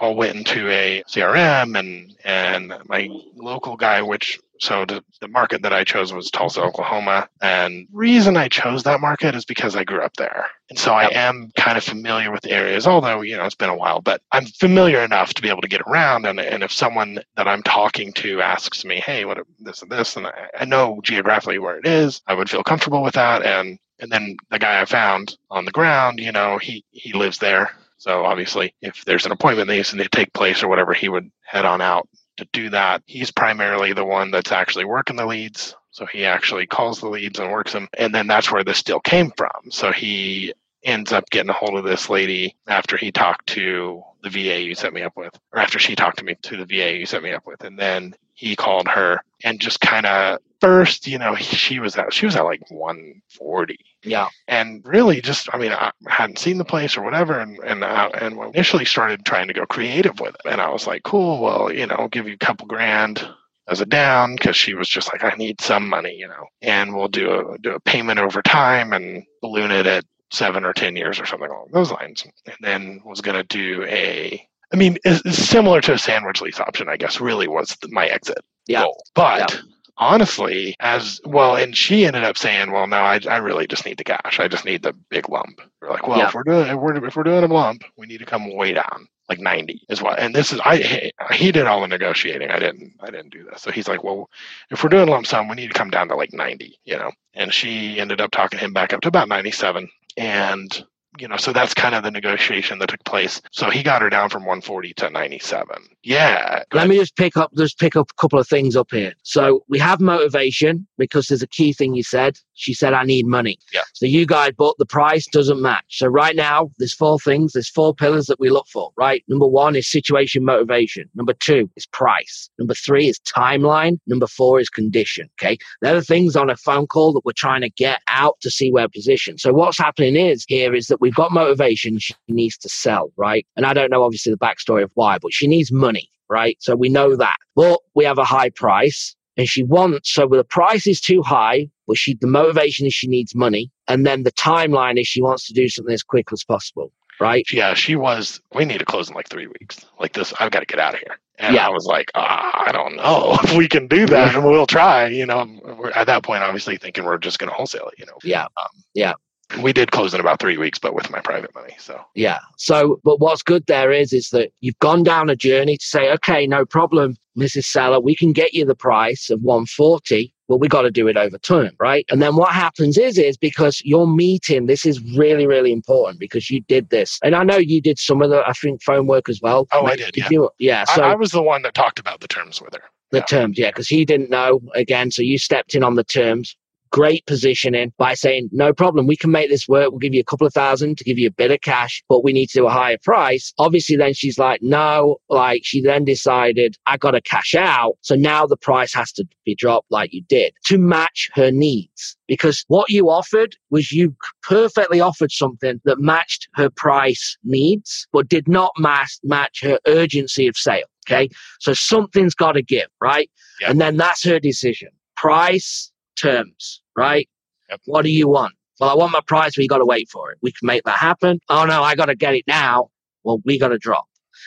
All 0.00 0.14
went 0.14 0.36
into 0.36 0.68
a 0.70 1.02
CRM 1.08 1.78
and 1.78 2.14
and 2.24 2.72
my 2.86 3.08
local 3.36 3.76
guy, 3.76 4.02
which 4.02 4.38
so 4.60 4.84
the, 4.84 5.02
the 5.20 5.28
market 5.28 5.62
that 5.62 5.72
I 5.72 5.84
chose 5.84 6.12
was 6.12 6.30
Tulsa, 6.30 6.62
Oklahoma, 6.62 7.28
and 7.42 7.86
reason 7.92 8.36
I 8.36 8.48
chose 8.48 8.82
that 8.84 9.00
market 9.00 9.34
is 9.34 9.44
because 9.44 9.74
I 9.76 9.84
grew 9.84 10.00
up 10.02 10.14
there, 10.16 10.46
and 10.70 10.78
so 10.78 10.92
I 10.94 11.08
am 11.12 11.50
kind 11.56 11.76
of 11.76 11.84
familiar 11.84 12.30
with 12.30 12.42
the 12.42 12.52
areas. 12.52 12.86
Although 12.86 13.22
you 13.22 13.36
know 13.36 13.44
it's 13.44 13.54
been 13.54 13.70
a 13.70 13.76
while, 13.76 14.00
but 14.00 14.22
I'm 14.32 14.46
familiar 14.46 15.00
enough 15.00 15.34
to 15.34 15.42
be 15.42 15.48
able 15.48 15.62
to 15.62 15.68
get 15.68 15.82
around. 15.82 16.26
And 16.26 16.38
and 16.38 16.62
if 16.62 16.72
someone 16.72 17.18
that 17.36 17.48
I'm 17.48 17.62
talking 17.62 18.12
to 18.14 18.40
asks 18.42 18.84
me, 18.84 19.00
hey, 19.00 19.24
what 19.24 19.38
this 19.58 19.82
and 19.82 19.90
this, 19.90 20.16
and 20.16 20.26
I, 20.26 20.48
I 20.60 20.64
know 20.64 21.00
geographically 21.02 21.58
where 21.58 21.78
it 21.78 21.86
is, 21.86 22.22
I 22.26 22.34
would 22.34 22.50
feel 22.50 22.62
comfortable 22.62 23.02
with 23.02 23.14
that. 23.14 23.42
And 23.42 23.78
and 23.98 24.10
then 24.10 24.36
the 24.50 24.58
guy 24.58 24.80
I 24.80 24.84
found 24.84 25.36
on 25.50 25.64
the 25.64 25.72
ground, 25.72 26.20
you 26.20 26.32
know, 26.32 26.58
he 26.58 26.84
he 26.90 27.12
lives 27.12 27.38
there. 27.38 27.72
So 27.96 28.24
obviously, 28.24 28.74
if 28.82 29.04
there's 29.04 29.26
an 29.26 29.32
appointment 29.32 29.68
that 29.68 29.74
needs 29.74 29.90
to 29.90 30.08
take 30.08 30.32
place 30.32 30.62
or 30.62 30.68
whatever, 30.68 30.92
he 30.92 31.08
would 31.08 31.30
head 31.42 31.64
on 31.64 31.80
out 31.80 32.08
to 32.36 32.46
do 32.52 32.70
that. 32.70 33.02
He's 33.06 33.30
primarily 33.30 33.92
the 33.92 34.04
one 34.04 34.30
that's 34.30 34.52
actually 34.52 34.84
working 34.84 35.16
the 35.16 35.26
leads. 35.26 35.74
So 35.90 36.06
he 36.06 36.24
actually 36.24 36.66
calls 36.66 37.00
the 37.00 37.08
leads 37.08 37.38
and 37.38 37.52
works 37.52 37.72
them. 37.72 37.88
And 37.96 38.14
then 38.14 38.26
that's 38.26 38.50
where 38.50 38.64
this 38.64 38.82
deal 38.82 39.00
came 39.00 39.30
from. 39.36 39.70
So 39.70 39.92
he 39.92 40.52
ends 40.82 41.12
up 41.12 41.30
getting 41.30 41.50
a 41.50 41.54
hold 41.54 41.76
of 41.78 41.84
this 41.84 42.10
lady 42.10 42.56
after 42.66 42.96
he 42.96 43.10
talked 43.10 43.46
to 43.48 44.02
the 44.22 44.28
VA 44.28 44.60
you 44.60 44.74
set 44.74 44.92
me 44.92 45.02
up 45.02 45.16
with, 45.16 45.38
or 45.52 45.58
after 45.58 45.78
she 45.78 45.94
talked 45.94 46.18
to 46.18 46.24
me 46.24 46.36
to 46.42 46.56
the 46.56 46.66
VA 46.66 46.98
you 46.98 47.06
set 47.06 47.22
me 47.22 47.32
up 47.32 47.46
with. 47.46 47.62
And 47.64 47.78
then 47.78 48.14
he 48.34 48.56
called 48.56 48.88
her 48.88 49.22
and 49.44 49.60
just 49.60 49.80
kind 49.80 50.04
of 50.04 50.40
first, 50.60 51.06
you 51.06 51.18
know, 51.18 51.36
she 51.36 51.78
was 51.78 51.96
at, 51.96 52.12
she 52.12 52.26
was 52.26 52.36
at 52.36 52.44
like 52.44 52.70
140 52.70 53.78
Yeah. 54.04 54.28
and 54.48 54.82
really 54.84 55.20
just 55.20 55.48
i 55.54 55.58
mean 55.58 55.72
i 55.72 55.90
hadn't 56.08 56.38
seen 56.38 56.58
the 56.58 56.64
place 56.64 56.96
or 56.96 57.02
whatever 57.02 57.38
and 57.40 57.58
and, 57.64 57.84
I, 57.84 58.06
and 58.08 58.38
initially 58.54 58.84
started 58.84 59.24
trying 59.24 59.48
to 59.48 59.54
go 59.54 59.66
creative 59.66 60.20
with 60.20 60.34
it 60.34 60.50
and 60.50 60.60
i 60.60 60.68
was 60.70 60.86
like 60.86 61.02
cool 61.04 61.40
well 61.42 61.72
you 61.72 61.86
know 61.86 61.96
i'll 61.96 62.08
give 62.08 62.26
you 62.28 62.34
a 62.34 62.38
couple 62.38 62.66
grand 62.66 63.26
as 63.66 63.80
a 63.80 63.86
down 63.86 64.36
because 64.36 64.56
she 64.56 64.74
was 64.74 64.88
just 64.88 65.10
like 65.12 65.24
i 65.24 65.34
need 65.36 65.60
some 65.60 65.88
money 65.88 66.14
you 66.14 66.28
know 66.28 66.44
and 66.62 66.94
we'll 66.94 67.08
do 67.08 67.30
a 67.50 67.58
do 67.58 67.72
a 67.74 67.80
payment 67.80 68.18
over 68.18 68.42
time 68.42 68.92
and 68.92 69.24
balloon 69.40 69.70
it 69.70 69.86
at 69.86 70.04
seven 70.30 70.64
or 70.64 70.72
ten 70.72 70.96
years 70.96 71.18
or 71.20 71.26
something 71.26 71.48
along 71.50 71.68
those 71.72 71.90
lines 71.92 72.24
and 72.46 72.56
then 72.60 73.00
was 73.04 73.20
going 73.20 73.36
to 73.36 73.44
do 73.44 73.84
a 73.84 74.46
i 74.72 74.76
mean 74.76 74.98
it's, 75.04 75.24
it's 75.24 75.38
similar 75.38 75.80
to 75.80 75.92
a 75.94 75.98
sandwich 75.98 76.40
lease 76.42 76.60
option 76.60 76.88
i 76.88 76.96
guess 76.96 77.20
really 77.20 77.48
was 77.48 77.76
the, 77.80 77.88
my 77.88 78.06
exit 78.06 78.38
Yeah. 78.66 78.82
goal. 78.82 79.02
but 79.14 79.62
honestly, 79.98 80.76
as 80.80 81.20
well, 81.24 81.56
and 81.56 81.76
she 81.76 82.06
ended 82.06 82.24
up 82.24 82.36
saying, 82.38 82.70
"Well, 82.72 82.86
no, 82.86 82.98
I, 82.98 83.20
I 83.28 83.36
really 83.38 83.66
just 83.66 83.86
need 83.86 83.98
the 83.98 84.04
cash. 84.04 84.40
I 84.40 84.48
just 84.48 84.64
need 84.64 84.82
the 84.82 84.92
big 85.10 85.28
lump." 85.28 85.60
We're 85.80 85.90
like, 85.90 86.06
"Well, 86.06 86.18
Yeah. 86.18 86.28
if 86.28 86.34
we're 86.34 86.42
doing 86.44 86.66
if 86.68 86.76
we're 86.76 87.04
if 87.06 87.16
we're 87.16 87.22
doing 87.22 87.44
a 87.44 87.52
lump, 87.52 87.84
we 87.96 88.06
need 88.06 88.18
to 88.18 88.24
come 88.26 88.54
way 88.54 88.72
down, 88.72 89.06
like 89.28 89.40
ninety 89.40 89.82
is 89.88 90.02
what." 90.02 90.18
And 90.18 90.34
this 90.34 90.52
is 90.52 90.60
I 90.64 91.10
he 91.32 91.52
did 91.52 91.66
all 91.66 91.80
the 91.80 91.88
negotiating. 91.88 92.50
I 92.50 92.58
didn't 92.58 92.94
I 93.00 93.10
didn't 93.10 93.30
do 93.30 93.44
this. 93.44 93.62
So 93.62 93.70
he's 93.70 93.88
like, 93.88 94.04
"Well, 94.04 94.28
if 94.70 94.82
we're 94.82 94.90
doing 94.90 95.08
a 95.08 95.10
lump 95.10 95.26
sum, 95.26 95.48
we 95.48 95.56
need 95.56 95.68
to 95.68 95.78
come 95.78 95.90
down 95.90 96.08
to 96.08 96.16
like 96.16 96.32
ninety, 96.32 96.78
you 96.84 96.96
know." 96.98 97.12
And 97.34 97.52
she 97.52 98.00
ended 98.00 98.20
up 98.20 98.30
talking 98.30 98.58
him 98.58 98.72
back 98.72 98.92
up 98.92 99.00
to 99.02 99.08
about 99.08 99.28
ninety 99.28 99.50
seven, 99.50 99.88
and 100.16 100.84
you 101.18 101.28
know, 101.28 101.36
so 101.36 101.52
that's 101.52 101.74
kind 101.74 101.94
of 101.94 102.02
the 102.02 102.10
negotiation 102.10 102.78
that 102.78 102.88
took 102.88 103.04
place. 103.04 103.40
So 103.52 103.70
he 103.70 103.82
got 103.82 104.02
her 104.02 104.10
down 104.10 104.30
from 104.30 104.42
140 104.42 104.94
to 104.94 105.10
97. 105.10 105.76
Yeah. 106.02 106.64
Let 106.72 106.88
me 106.88 106.98
just 106.98 107.16
pick 107.16 107.36
up 107.36 107.52
just 107.56 107.78
pick 107.78 107.96
up 107.96 108.10
a 108.10 108.20
couple 108.20 108.38
of 108.38 108.48
things 108.48 108.76
up 108.76 108.88
here. 108.90 109.14
So 109.22 109.64
we 109.68 109.78
have 109.78 110.00
motivation 110.00 110.86
because 110.98 111.28
there's 111.28 111.42
a 111.42 111.46
key 111.46 111.72
thing 111.72 111.94
you 111.94 112.02
said. 112.02 112.36
She 112.54 112.74
said, 112.74 112.92
I 112.92 113.04
need 113.04 113.26
money. 113.26 113.58
Yeah. 113.72 113.82
So 113.94 114.06
you 114.06 114.26
guys, 114.26 114.52
but 114.56 114.76
the 114.78 114.86
price 114.86 115.26
doesn't 115.26 115.60
match. 115.60 115.84
So 115.88 116.06
right 116.06 116.36
now, 116.36 116.70
there's 116.78 116.94
four 116.94 117.18
things, 117.18 117.52
there's 117.52 117.70
four 117.70 117.94
pillars 117.94 118.26
that 118.26 118.38
we 118.38 118.50
look 118.50 118.66
for, 118.68 118.90
right? 118.96 119.24
Number 119.28 119.46
one 119.46 119.76
is 119.76 119.90
situation 119.90 120.44
motivation. 120.44 121.08
Number 121.14 121.32
two 121.32 121.70
is 121.76 121.86
price. 121.86 122.50
Number 122.58 122.74
three 122.74 123.08
is 123.08 123.18
timeline. 123.20 123.98
Number 124.06 124.26
four 124.26 124.60
is 124.60 124.68
condition. 124.68 125.28
Okay. 125.40 125.58
They're 125.80 125.94
the 125.94 126.02
things 126.02 126.36
on 126.36 126.50
a 126.50 126.56
phone 126.56 126.86
call 126.86 127.12
that 127.14 127.24
we're 127.24 127.32
trying 127.32 127.62
to 127.62 127.70
get 127.70 128.00
out 128.08 128.40
to 128.42 128.50
see 128.50 128.70
where 128.70 128.88
position. 128.88 129.38
So 129.38 129.52
what's 129.52 129.78
happening 129.78 130.16
is 130.16 130.44
here 130.46 130.74
is 130.74 130.86
that 130.88 131.00
we've 131.04 131.14
got 131.14 131.32
motivation. 131.32 131.98
She 131.98 132.14
needs 132.28 132.56
to 132.56 132.68
sell, 132.70 133.12
right? 133.18 133.46
And 133.56 133.66
I 133.66 133.74
don't 133.74 133.90
know 133.90 134.02
obviously 134.02 134.32
the 134.32 134.38
backstory 134.38 134.82
of 134.82 134.90
why, 134.94 135.18
but 135.18 135.34
she 135.34 135.46
needs 135.46 135.70
money, 135.70 136.08
right? 136.30 136.56
So 136.60 136.74
we 136.74 136.88
know 136.88 137.14
that. 137.14 137.36
But 137.54 137.80
we 137.94 138.06
have 138.06 138.16
a 138.16 138.24
high 138.24 138.48
price 138.48 139.14
and 139.36 139.46
she 139.46 139.64
wants, 139.64 140.10
so 140.10 140.26
the 140.26 140.44
price 140.44 140.86
is 140.86 141.02
too 141.02 141.20
high, 141.22 141.68
but 141.86 141.98
she, 141.98 142.14
the 142.14 142.26
motivation 142.26 142.86
is 142.86 142.94
she 142.94 143.06
needs 143.06 143.34
money. 143.34 143.70
And 143.86 144.06
then 144.06 144.22
the 144.22 144.32
timeline 144.32 144.98
is 144.98 145.06
she 145.06 145.20
wants 145.20 145.46
to 145.48 145.52
do 145.52 145.68
something 145.68 145.92
as 145.92 146.02
quick 146.02 146.28
as 146.32 146.42
possible, 146.42 146.90
right? 147.20 147.44
Yeah, 147.52 147.74
she 147.74 147.96
was. 147.96 148.40
We 148.54 148.64
need 148.64 148.78
to 148.78 148.86
close 148.86 149.10
in 149.10 149.14
like 149.14 149.28
three 149.28 149.46
weeks. 149.46 149.84
Like 150.00 150.14
this, 150.14 150.32
I've 150.40 150.52
got 150.52 150.60
to 150.60 150.66
get 150.66 150.78
out 150.80 150.94
of 150.94 151.00
here. 151.00 151.18
And 151.38 151.54
Yeah. 151.54 151.66
I 151.66 151.68
was 151.68 151.84
like, 151.84 152.10
ah, 152.14 152.64
I 152.66 152.72
don't 152.72 152.96
know 152.96 153.36
if 153.42 153.54
we 153.54 153.68
can 153.68 153.88
do 153.88 154.06
that, 154.06 154.34
and 154.34 154.42
we'll 154.42 154.66
try. 154.66 155.08
You 155.08 155.26
know, 155.26 155.46
we're 155.78 155.90
at 155.90 156.06
that 156.06 156.22
point, 156.22 156.42
obviously 156.42 156.78
thinking 156.78 157.04
we're 157.04 157.18
just 157.18 157.38
going 157.38 157.50
to 157.50 157.54
wholesale 157.54 157.88
it. 157.88 157.98
You 157.98 158.06
know, 158.06 158.16
Yeah. 158.22 158.46
Yeah. 158.94 159.14
We 159.62 159.72
did 159.72 159.90
close 159.90 160.14
in 160.14 160.20
about 160.20 160.40
three 160.40 160.56
weeks, 160.56 160.78
but 160.78 160.94
with 160.94 161.10
my 161.10 161.20
private 161.20 161.54
money. 161.54 161.74
So 161.78 162.00
Yeah. 162.14 162.38
So, 162.56 163.00
but 163.04 163.20
what's 163.20 163.42
good 163.42 163.64
there 163.66 163.92
is, 163.92 164.12
is 164.12 164.30
that 164.30 164.52
you've 164.60 164.78
gone 164.78 165.02
down 165.02 165.30
a 165.30 165.36
journey 165.36 165.76
to 165.76 165.84
say, 165.84 166.10
okay, 166.12 166.46
no 166.46 166.64
problem, 166.64 167.16
Mrs. 167.38 167.64
Seller, 167.64 168.00
we 168.00 168.14
can 168.14 168.32
get 168.32 168.54
you 168.54 168.64
the 168.64 168.74
price 168.74 169.30
of 169.30 169.40
140, 169.42 170.32
but 170.48 170.58
we 170.58 170.68
got 170.68 170.82
to 170.82 170.90
do 170.90 171.08
it 171.08 171.16
over 171.16 171.38
term, 171.38 171.70
right? 171.80 172.04
And 172.10 172.22
then 172.22 172.36
what 172.36 172.52
happens 172.52 172.96
is, 172.96 173.18
is 173.18 173.36
because 173.36 173.82
you're 173.84 174.06
meeting, 174.06 174.66
this 174.66 174.86
is 174.86 175.00
really, 175.16 175.46
really 175.46 175.72
important 175.72 176.20
because 176.20 176.50
you 176.50 176.60
did 176.62 176.90
this. 176.90 177.18
And 177.22 177.34
I 177.34 177.42
know 177.42 177.56
you 177.56 177.80
did 177.80 177.98
some 177.98 178.22
of 178.22 178.30
the, 178.30 178.42
I 178.46 178.52
think, 178.52 178.82
phone 178.82 179.06
work 179.06 179.28
as 179.28 179.40
well. 179.42 179.66
Oh, 179.72 179.86
I 179.86 179.96
did, 179.96 180.16
yeah. 180.16 180.28
You, 180.30 180.50
yeah. 180.58 180.84
I, 180.88 180.96
So 180.96 181.02
I 181.02 181.14
was 181.14 181.30
the 181.30 181.42
one 181.42 181.62
that 181.62 181.74
talked 181.74 181.98
about 181.98 182.20
the 182.20 182.28
terms 182.28 182.60
with 182.60 182.74
her. 182.74 182.82
the 183.10 183.22
terms, 183.22 183.58
yeah, 183.58 183.70
because 183.70 183.88
he 183.88 184.04
didn't 184.04 184.30
know 184.30 184.60
again. 184.74 185.10
So 185.10 185.22
you 185.22 185.38
stepped 185.38 185.74
in 185.74 185.82
on 185.82 185.94
the 185.94 186.04
terms. 186.04 186.56
Great 186.94 187.26
positioning 187.26 187.92
by 187.98 188.14
saying, 188.14 188.48
no 188.52 188.72
problem, 188.72 189.08
we 189.08 189.16
can 189.16 189.32
make 189.32 189.50
this 189.50 189.66
work. 189.66 189.90
We'll 189.90 189.98
give 189.98 190.14
you 190.14 190.20
a 190.20 190.30
couple 190.30 190.46
of 190.46 190.54
thousand 190.54 190.96
to 190.98 191.04
give 191.04 191.18
you 191.18 191.26
a 191.26 191.32
bit 191.32 191.50
of 191.50 191.60
cash, 191.60 192.04
but 192.08 192.22
we 192.22 192.32
need 192.32 192.46
to 192.50 192.60
do 192.60 192.66
a 192.68 192.70
higher 192.70 192.98
price. 193.02 193.52
Obviously, 193.58 193.96
then 193.96 194.14
she's 194.14 194.38
like, 194.38 194.62
no, 194.62 195.16
like 195.28 195.62
she 195.64 195.80
then 195.80 196.04
decided, 196.04 196.76
I 196.86 196.96
got 196.96 197.10
to 197.10 197.20
cash 197.20 197.56
out. 197.56 197.94
So 198.02 198.14
now 198.14 198.46
the 198.46 198.56
price 198.56 198.94
has 198.94 199.10
to 199.14 199.26
be 199.44 199.56
dropped 199.56 199.90
like 199.90 200.12
you 200.12 200.22
did 200.28 200.54
to 200.66 200.78
match 200.78 201.28
her 201.34 201.50
needs. 201.50 202.16
Because 202.28 202.64
what 202.68 202.88
you 202.90 203.10
offered 203.10 203.56
was 203.70 203.90
you 203.90 204.14
perfectly 204.44 205.00
offered 205.00 205.32
something 205.32 205.80
that 205.84 205.98
matched 205.98 206.48
her 206.54 206.70
price 206.70 207.36
needs, 207.42 208.06
but 208.12 208.28
did 208.28 208.46
not 208.46 208.70
match, 208.78 209.18
match 209.24 209.62
her 209.64 209.80
urgency 209.88 210.46
of 210.46 210.56
sale. 210.56 210.86
Okay. 211.08 211.28
So 211.58 211.74
something's 211.74 212.36
got 212.36 212.52
to 212.52 212.62
give, 212.62 212.86
right? 213.00 213.28
Yeah. 213.60 213.70
And 213.70 213.80
then 213.80 213.96
that's 213.96 214.24
her 214.24 214.38
decision. 214.38 214.90
Price, 215.16 215.90
terms, 216.16 216.82
right? 216.96 217.28
Yep. 217.70 217.80
What 217.86 218.02
do 218.02 218.10
you 218.10 218.28
want? 218.28 218.54
Well, 218.80 218.90
I 218.90 218.94
want 218.94 219.12
my 219.12 219.20
price, 219.26 219.54
but 219.56 219.62
you 219.62 219.68
got 219.68 219.78
to 219.78 219.86
wait 219.86 220.08
for 220.10 220.32
it. 220.32 220.38
We 220.42 220.52
can 220.52 220.66
make 220.66 220.84
that 220.84 220.98
happen. 220.98 221.40
Oh 221.48 221.64
no, 221.64 221.82
I 221.82 221.94
got 221.94 222.06
to 222.06 222.14
get 222.16 222.34
it 222.34 222.44
now. 222.46 222.90
Well, 223.22 223.40
we 223.44 223.58
got 223.58 223.68
to 223.68 223.78
drop. 223.78 224.06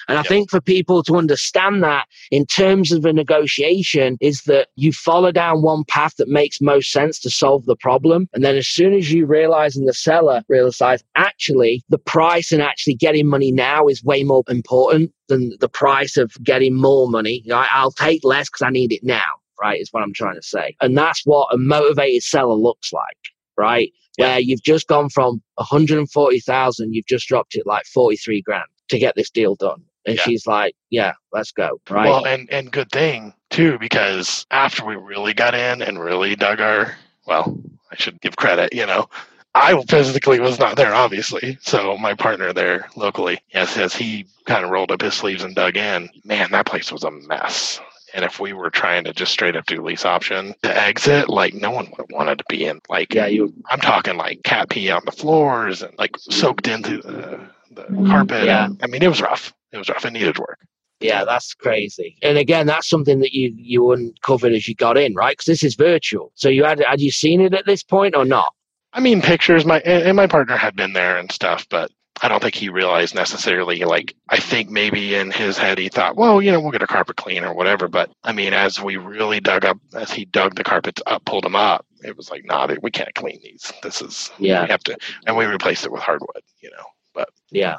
And 0.09 0.17
I 0.17 0.21
Yep. 0.21 0.27
think 0.27 0.49
for 0.49 0.61
people 0.61 1.01
to 1.03 1.15
understand 1.15 1.81
that 1.83 2.07
in 2.29 2.45
terms 2.45 2.91
of 2.91 3.05
a 3.05 3.13
negotiation 3.13 4.17
is 4.21 4.41
that 4.43 4.67
you 4.75 4.91
follow 4.91 5.31
down 5.31 5.61
one 5.61 5.85
path 5.85 6.15
that 6.17 6.27
makes 6.27 6.59
most 6.61 6.91
sense 6.91 7.19
to 7.19 7.29
solve 7.29 7.65
the 7.65 7.75
problem. 7.77 8.27
And 8.33 8.43
then 8.43 8.55
as 8.57 8.67
soon 8.67 8.93
as 8.93 9.11
you 9.11 9.25
realize 9.25 9.75
and 9.75 9.87
the 9.87 9.93
seller 9.93 10.43
realizes 10.49 11.03
actually 11.15 11.83
the 11.89 11.97
price 11.97 12.51
and 12.51 12.61
actually 12.61 12.95
getting 12.95 13.27
money 13.27 13.51
now 13.51 13.87
is 13.87 14.03
way 14.03 14.23
more 14.23 14.43
important 14.49 15.11
than 15.29 15.53
the 15.59 15.69
price 15.69 16.17
of 16.17 16.31
getting 16.43 16.75
more 16.75 17.09
money. 17.09 17.41
You 17.45 17.51
know, 17.51 17.57
I- 17.57 17.69
I'll 17.71 17.91
take 17.91 18.23
less 18.23 18.49
because 18.49 18.63
I 18.63 18.69
need 18.69 18.91
it 18.91 19.03
now, 19.03 19.25
right? 19.61 19.79
Is 19.79 19.89
what 19.91 20.03
I'm 20.03 20.13
trying 20.13 20.35
to 20.35 20.41
say. 20.41 20.75
And 20.81 20.97
that's 20.97 21.25
what 21.25 21.53
a 21.53 21.57
motivated 21.57 22.23
seller 22.23 22.55
looks 22.55 22.91
like, 22.93 23.17
right? 23.57 23.91
Yeah. 24.17 24.25
Where 24.27 24.39
you've 24.39 24.63
just 24.63 24.87
gone 24.87 25.09
from 25.09 25.41
140,000, 25.55 26.93
you've 26.93 27.05
just 27.05 27.27
dropped 27.27 27.55
it 27.55 27.65
like 27.67 27.85
43 27.85 28.41
grand 28.41 28.65
to 28.89 28.99
get 28.99 29.15
this 29.15 29.29
deal 29.29 29.55
done. 29.55 29.83
And 30.05 30.15
Yeah. 30.15 30.23
she's 30.23 30.47
like, 30.47 30.75
yeah, 30.89 31.13
let's 31.33 31.51
go, 31.51 31.81
right? 31.89 32.07
Well, 32.09 32.25
and 32.25 32.49
and 32.49 32.71
good 32.71 32.89
thing 32.91 33.33
too, 33.49 33.77
because 33.77 34.45
after 34.51 34.85
we 34.85 34.95
really 34.95 35.33
got 35.33 35.53
in 35.53 35.81
and 35.81 35.99
really 35.99 36.35
dug 36.35 36.61
our 36.61 36.95
well, 37.27 37.59
I 37.91 37.95
should 37.97 38.21
give 38.21 38.37
credit, 38.37 38.73
you 38.73 38.85
know. 38.85 39.09
I 39.53 39.81
physically 39.89 40.39
was 40.39 40.59
not 40.59 40.77
there, 40.77 40.93
obviously. 40.93 41.57
So 41.61 41.97
my 41.97 42.13
partner 42.13 42.53
there 42.53 42.87
locally, 42.95 43.39
yes, 43.53 43.75
as 43.77 43.95
he 43.95 44.27
kind 44.45 44.63
of 44.63 44.69
rolled 44.69 44.91
up 44.91 45.01
his 45.01 45.15
sleeves 45.15 45.43
and 45.43 45.55
dug 45.55 45.77
in, 45.77 46.09
man, 46.23 46.51
that 46.51 46.67
place 46.67 46.91
was 46.91 47.03
a 47.03 47.11
mess. 47.11 47.81
And 48.13 48.23
if 48.23 48.39
we 48.39 48.53
were 48.53 48.69
trying 48.69 49.03
to 49.03 49.13
just 49.13 49.31
straight 49.33 49.55
up 49.55 49.65
do 49.65 49.81
lease 49.83 50.05
option 50.05 50.55
to 50.63 50.77
exit, 50.77 51.29
like 51.29 51.53
no 51.53 51.71
one 51.71 51.85
would 51.85 51.97
have 51.97 52.11
wanted 52.11 52.37
to 52.39 52.45
be 52.47 52.65
in. 52.65 52.79
Like 52.89 53.13
yeah, 53.13 53.27
you, 53.27 53.53
I'm 53.69 53.79
talking 53.81 54.17
like 54.17 54.43
cat 54.43 54.69
pee 54.69 54.89
on 54.89 55.01
the 55.05 55.11
floors 55.11 55.81
and 55.81 55.93
like 55.97 56.15
soaked 56.17 56.67
into 56.67 56.97
the, 57.01 57.39
the 57.71 57.83
carpet. 58.07 58.45
Yeah. 58.45 58.69
I 58.81 58.87
mean, 58.87 59.03
it 59.03 59.09
was 59.09 59.21
rough. 59.21 59.53
It 59.71 59.77
was 59.77 59.89
rough. 59.89 60.05
It 60.05 60.11
needed 60.11 60.39
work. 60.39 60.59
yeah, 60.99 61.25
that's 61.25 61.53
crazy. 61.53 62.17
And 62.23 62.37
again, 62.37 62.65
that's 62.65 62.89
something 62.89 63.19
that 63.19 63.33
you, 63.33 63.53
you 63.55 63.91
uncovered 63.91 64.53
as 64.53 64.67
you 64.67 64.75
got 64.75 64.97
in, 64.97 65.13
right? 65.13 65.33
Because 65.33 65.45
this 65.45 65.63
is 65.63 65.75
virtual. 65.75 66.31
So 66.35 66.49
you 66.49 66.63
had, 66.63 66.79
had 66.79 67.01
you 67.01 67.11
seen 67.11 67.41
it 67.41 67.53
at 67.53 67.65
this 67.65 67.83
point 67.83 68.15
or 68.15 68.25
not? 68.25 68.53
I 68.93 68.99
mean, 68.99 69.21
pictures. 69.21 69.65
My 69.65 69.79
and 69.81 70.15
my 70.15 70.25
partner 70.27 70.57
had 70.57 70.75
been 70.75 70.93
there 70.93 71.17
and 71.17 71.31
stuff, 71.31 71.67
but 71.69 71.91
I 72.21 72.27
don't 72.27 72.41
think 72.41 72.55
he 72.55 72.69
realized 72.69 73.15
necessarily. 73.15 73.79
Like, 73.79 74.15
I 74.29 74.37
think 74.37 74.69
maybe 74.69 75.15
in 75.15 75.31
his 75.31 75.57
head 75.57 75.77
he 75.77 75.89
thought, 75.89 76.15
well, 76.15 76.41
you 76.41 76.51
know, 76.51 76.59
we'll 76.59 76.71
get 76.71 76.81
a 76.81 76.87
carpet 76.87 77.15
clean 77.15 77.43
or 77.43 77.53
whatever. 77.53 77.87
But 77.87 78.11
I 78.23 78.31
mean, 78.31 78.53
as 78.53 78.79
we 78.81 78.97
really 78.97 79.39
dug 79.39 79.65
up, 79.65 79.77
as 79.93 80.11
he 80.11 80.25
dug 80.25 80.55
the 80.55 80.63
carpets 80.63 81.01
up, 81.05 81.25
pulled 81.25 81.43
them 81.43 81.55
up, 81.55 81.85
it 82.03 82.15
was 82.17 82.29
like, 82.29 82.45
nah, 82.45 82.67
we 82.81 82.91
can't 82.91 83.13
clean 83.15 83.39
these. 83.43 83.71
This 83.83 84.01
is 84.01 84.31
Yeah. 84.39 84.63
we 84.63 84.69
have 84.69 84.83
to, 84.85 84.97
and 85.25 85.35
we 85.37 85.45
replaced 85.45 85.85
it 85.85 85.91
with 85.91 86.01
hardwood. 86.01 86.41
You 86.59 86.71
know, 86.71 86.83
but 87.13 87.29
Yeah. 87.51 87.77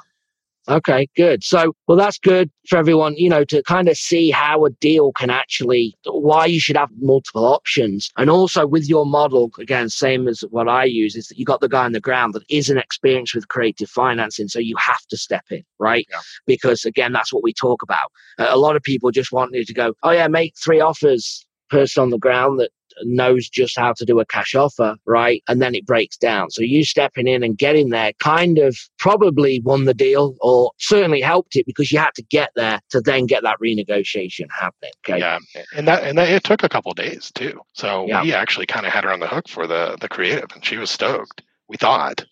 Okay, 0.68 1.08
good. 1.16 1.42
So, 1.42 1.74
well, 1.86 1.96
that's 1.96 2.18
good 2.18 2.50
for 2.68 2.76
everyone, 2.76 3.16
you 3.16 3.30
know, 3.30 3.42
to 3.44 3.62
kind 3.62 3.88
of 3.88 3.96
see 3.96 4.30
how 4.30 4.66
a 4.66 4.70
deal 4.70 5.12
can 5.12 5.30
actually, 5.30 5.96
why 6.04 6.44
you 6.44 6.60
should 6.60 6.76
have 6.76 6.90
multiple 7.00 7.46
options. 7.46 8.10
And 8.18 8.28
also 8.28 8.66
with 8.66 8.86
your 8.86 9.06
model, 9.06 9.50
again, 9.58 9.88
same 9.88 10.28
as 10.28 10.44
what 10.50 10.68
I 10.68 10.84
use, 10.84 11.16
is 11.16 11.28
that 11.28 11.38
you 11.38 11.46
got 11.46 11.62
the 11.62 11.70
guy 11.70 11.86
on 11.86 11.92
the 11.92 12.00
ground 12.00 12.34
that 12.34 12.42
isn't 12.50 12.76
experienced 12.76 13.34
with 13.34 13.48
creative 13.48 13.88
financing. 13.88 14.48
So 14.48 14.58
you 14.58 14.76
have 14.76 15.06
to 15.08 15.16
step 15.16 15.44
in, 15.50 15.62
right? 15.78 16.06
Yeah. 16.10 16.20
Because 16.46 16.84
again, 16.84 17.12
that's 17.12 17.32
what 17.32 17.42
we 17.42 17.54
talk 17.54 17.82
about. 17.82 18.12
A 18.38 18.58
a 18.58 18.58
lot 18.58 18.76
of 18.76 18.82
people 18.82 19.10
just 19.10 19.32
want 19.32 19.54
you 19.54 19.64
to 19.64 19.74
go, 19.74 19.94
oh, 20.02 20.10
yeah, 20.10 20.28
make 20.28 20.52
three 20.62 20.80
offers, 20.80 21.46
person 21.70 22.02
on 22.02 22.10
the 22.10 22.18
ground 22.18 22.58
that 22.58 22.70
knows 23.04 23.48
just 23.48 23.76
how 23.78 23.92
to 23.94 24.04
do 24.04 24.20
a 24.20 24.26
cash 24.26 24.54
offer, 24.54 24.96
right? 25.06 25.42
And 25.48 25.60
then 25.62 25.74
it 25.74 25.86
breaks 25.86 26.16
down. 26.16 26.50
So 26.50 26.62
you 26.62 26.84
stepping 26.84 27.26
in 27.26 27.42
and 27.42 27.56
getting 27.56 27.90
there 27.90 28.12
kind 28.20 28.58
of 28.58 28.76
probably 28.98 29.60
won 29.64 29.84
the 29.84 29.94
deal 29.94 30.36
or 30.40 30.72
certainly 30.78 31.20
helped 31.20 31.56
it 31.56 31.66
because 31.66 31.90
you 31.92 31.98
had 31.98 32.14
to 32.16 32.22
get 32.22 32.50
there 32.56 32.80
to 32.90 33.00
then 33.00 33.26
get 33.26 33.42
that 33.42 33.58
renegotiation 33.62 34.46
happening. 34.50 34.92
Okay. 35.08 35.18
yeah, 35.18 35.38
and 35.76 35.86
that 35.88 36.04
and 36.04 36.18
that 36.18 36.28
it 36.28 36.44
took 36.44 36.62
a 36.62 36.68
couple 36.68 36.92
days 36.94 37.30
too. 37.34 37.60
So 37.74 38.06
Yeah. 38.06 38.22
we 38.22 38.32
actually 38.34 38.66
kind 38.66 38.86
of 38.86 38.92
had 38.92 39.04
her 39.04 39.12
on 39.12 39.20
the 39.20 39.28
hook 39.28 39.48
for 39.48 39.66
the 39.66 39.96
the 40.00 40.08
creative, 40.08 40.50
and 40.54 40.64
she 40.64 40.76
was 40.76 40.90
stoked. 40.90 41.42
We 41.68 41.76
thought, 41.76 42.24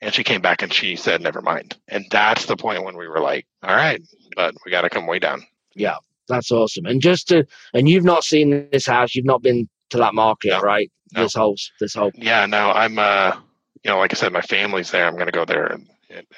and 0.00 0.14
she 0.14 0.22
came 0.24 0.40
back 0.40 0.62
and 0.62 0.72
she 0.72 0.96
said, 0.96 1.20
"Never 1.20 1.42
mind." 1.42 1.76
And 1.88 2.04
that's 2.10 2.46
the 2.46 2.56
point 2.56 2.84
when 2.84 2.96
we 2.96 3.08
were 3.08 3.20
like, 3.20 3.46
"All 3.62 3.74
right, 3.74 4.00
but 4.36 4.54
we 4.64 4.70
got 4.70 4.82
to 4.82 4.90
come 4.90 5.06
way 5.06 5.18
down." 5.18 5.44
Yeah. 5.74 5.96
That's 6.28 6.50
awesome. 6.50 6.86
And 6.86 7.00
just 7.00 7.28
to, 7.28 7.46
and 7.72 7.88
you've 7.88 8.02
not 8.04 8.24
seen 8.24 8.68
this 8.72 8.84
house, 8.86 9.14
you've 9.14 9.24
not 9.24 9.42
been 9.42 9.68
to 9.90 9.98
that 9.98 10.14
market, 10.14 10.50
No. 10.50 10.60
right? 10.60 10.90
No. 11.14 11.22
This 11.22 11.34
whole, 11.34 11.56
this 11.80 11.94
whole, 11.94 12.10
Yeah, 12.14 12.46
no, 12.46 12.70
I'm. 12.70 12.98
uh 12.98 13.36
You 13.84 13.90
know, 13.92 13.98
like 13.98 14.12
I 14.12 14.16
said, 14.16 14.32
my 14.32 14.40
family's 14.42 14.90
there. 14.90 15.06
I'm 15.06 15.14
going 15.14 15.26
to 15.26 15.32
go 15.32 15.44
there 15.44 15.72
at, 15.72 15.80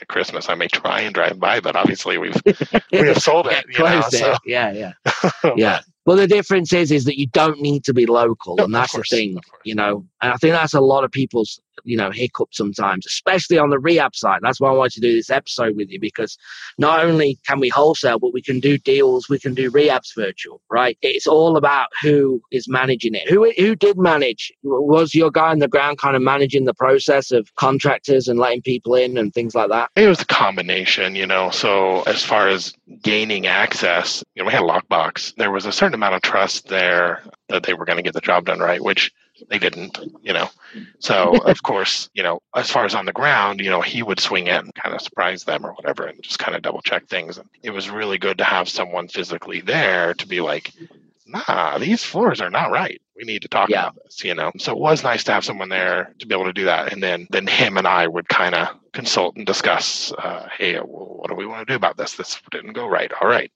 at 0.00 0.08
Christmas. 0.08 0.48
I 0.50 0.54
may 0.54 0.68
try 0.68 1.00
and 1.00 1.14
drive 1.14 1.38
by, 1.40 1.60
but 1.60 1.76
obviously 1.76 2.18
we've 2.18 2.36
we 2.92 2.98
have 3.08 3.22
sold 3.22 3.46
it. 3.46 3.64
Know, 3.68 3.74
Closed 3.74 4.14
it. 4.14 4.38
Yeah. 4.44 4.72
Yeah. 4.72 4.92
Yeah. 5.56 5.80
Well, 6.04 6.16
the 6.16 6.26
difference 6.26 6.72
is, 6.72 6.90
is 6.90 7.04
that 7.04 7.18
you 7.18 7.26
don't 7.26 7.60
need 7.60 7.84
to 7.84 7.92
be 7.92 8.06
local. 8.06 8.56
No, 8.56 8.64
and 8.64 8.74
that's 8.74 8.94
the 8.94 9.02
thing. 9.02 9.38
you 9.64 9.74
know 9.74 10.06
and 10.22 10.32
i 10.32 10.36
think 10.36 10.52
that's 10.52 10.74
a 10.74 10.80
lot 10.80 11.04
of 11.04 11.10
people's 11.10 11.60
you 11.84 11.96
know, 11.96 12.10
hiccup 12.10 12.48
sometimes, 12.52 13.06
especially 13.06 13.58
on 13.58 13.70
the 13.70 13.78
rehab 13.78 14.14
side. 14.14 14.40
That's 14.42 14.60
why 14.60 14.70
I 14.70 14.74
wanted 14.74 14.92
to 14.94 15.00
do 15.00 15.14
this 15.14 15.30
episode 15.30 15.76
with 15.76 15.90
you 15.90 16.00
because 16.00 16.36
not 16.78 17.04
only 17.04 17.38
can 17.46 17.60
we 17.60 17.68
wholesale, 17.68 18.18
but 18.18 18.32
we 18.32 18.42
can 18.42 18.60
do 18.60 18.78
deals, 18.78 19.28
we 19.28 19.38
can 19.38 19.54
do 19.54 19.70
rehabs 19.70 20.14
virtual, 20.14 20.60
right? 20.70 20.98
It's 21.02 21.26
all 21.26 21.56
about 21.56 21.88
who 22.02 22.42
is 22.50 22.68
managing 22.68 23.14
it. 23.14 23.28
Who 23.28 23.50
who 23.56 23.74
did 23.74 23.98
manage? 23.98 24.52
Was 24.62 25.14
your 25.14 25.30
guy 25.30 25.50
on 25.50 25.58
the 25.58 25.68
ground 25.68 25.98
kind 25.98 26.16
of 26.16 26.22
managing 26.22 26.64
the 26.64 26.74
process 26.74 27.30
of 27.30 27.54
contractors 27.56 28.28
and 28.28 28.38
letting 28.38 28.62
people 28.62 28.94
in 28.94 29.16
and 29.16 29.32
things 29.32 29.54
like 29.54 29.70
that? 29.70 29.90
It 29.96 30.08
was 30.08 30.20
a 30.20 30.26
combination, 30.26 31.14
you 31.14 31.26
know. 31.26 31.50
So 31.50 32.02
as 32.02 32.24
far 32.24 32.48
as 32.48 32.74
gaining 33.02 33.46
access, 33.46 34.22
you 34.34 34.42
know, 34.42 34.46
we 34.46 34.52
had 34.52 34.62
a 34.62 34.66
lockbox. 34.66 35.34
There 35.36 35.50
was 35.50 35.66
a 35.66 35.72
certain 35.72 35.94
amount 35.94 36.14
of 36.14 36.22
trust 36.22 36.68
there 36.68 37.22
that 37.48 37.62
they 37.62 37.74
were 37.74 37.84
going 37.84 37.96
to 37.96 38.02
get 38.02 38.14
the 38.14 38.20
job 38.20 38.44
done 38.44 38.58
right, 38.58 38.82
which 38.82 39.12
they 39.48 39.58
didn't, 39.58 39.98
you 40.22 40.32
know. 40.32 40.48
So 40.98 41.38
of 41.38 41.62
course, 41.62 42.08
you 42.14 42.22
know, 42.22 42.40
as 42.54 42.70
far 42.70 42.84
as 42.84 42.94
on 42.94 43.06
the 43.06 43.12
ground, 43.12 43.60
you 43.60 43.70
know, 43.70 43.80
he 43.80 44.02
would 44.02 44.20
swing 44.20 44.46
in 44.48 44.56
and 44.56 44.74
kind 44.74 44.94
of 44.94 45.00
surprise 45.00 45.44
them 45.44 45.64
or 45.64 45.72
whatever 45.72 46.04
and 46.06 46.22
just 46.22 46.38
kind 46.38 46.56
of 46.56 46.62
double 46.62 46.82
check 46.82 47.06
things. 47.06 47.38
And 47.38 47.48
it 47.62 47.70
was 47.70 47.90
really 47.90 48.18
good 48.18 48.38
to 48.38 48.44
have 48.44 48.68
someone 48.68 49.08
physically 49.08 49.60
there 49.60 50.14
to 50.14 50.26
be 50.26 50.40
like, 50.40 50.72
nah, 51.26 51.78
these 51.78 52.02
floors 52.04 52.40
are 52.40 52.50
not 52.50 52.70
right. 52.70 53.00
We 53.16 53.24
need 53.24 53.42
to 53.42 53.48
talk 53.48 53.68
Yeah. 53.68 53.88
about 53.88 53.96
this, 54.04 54.24
you 54.24 54.34
know. 54.34 54.52
So 54.58 54.72
it 54.72 54.78
was 54.78 55.02
nice 55.02 55.24
to 55.24 55.32
have 55.32 55.44
someone 55.44 55.68
there 55.68 56.14
to 56.18 56.26
be 56.26 56.34
able 56.34 56.44
to 56.46 56.52
do 56.52 56.64
that. 56.64 56.92
And 56.92 57.02
then 57.02 57.26
then 57.30 57.46
him 57.46 57.76
and 57.76 57.86
I 57.86 58.06
would 58.06 58.28
kind 58.28 58.54
of 58.54 58.68
consult 58.92 59.36
and 59.36 59.46
discuss, 59.46 60.12
uh, 60.12 60.48
hey, 60.56 60.76
what 60.78 61.28
do 61.28 61.34
we 61.34 61.46
want 61.46 61.66
to 61.66 61.72
do 61.72 61.76
about 61.76 61.96
this? 61.96 62.14
This 62.14 62.40
didn't 62.50 62.72
go 62.72 62.86
right. 62.88 63.12
All 63.20 63.28
right. 63.28 63.50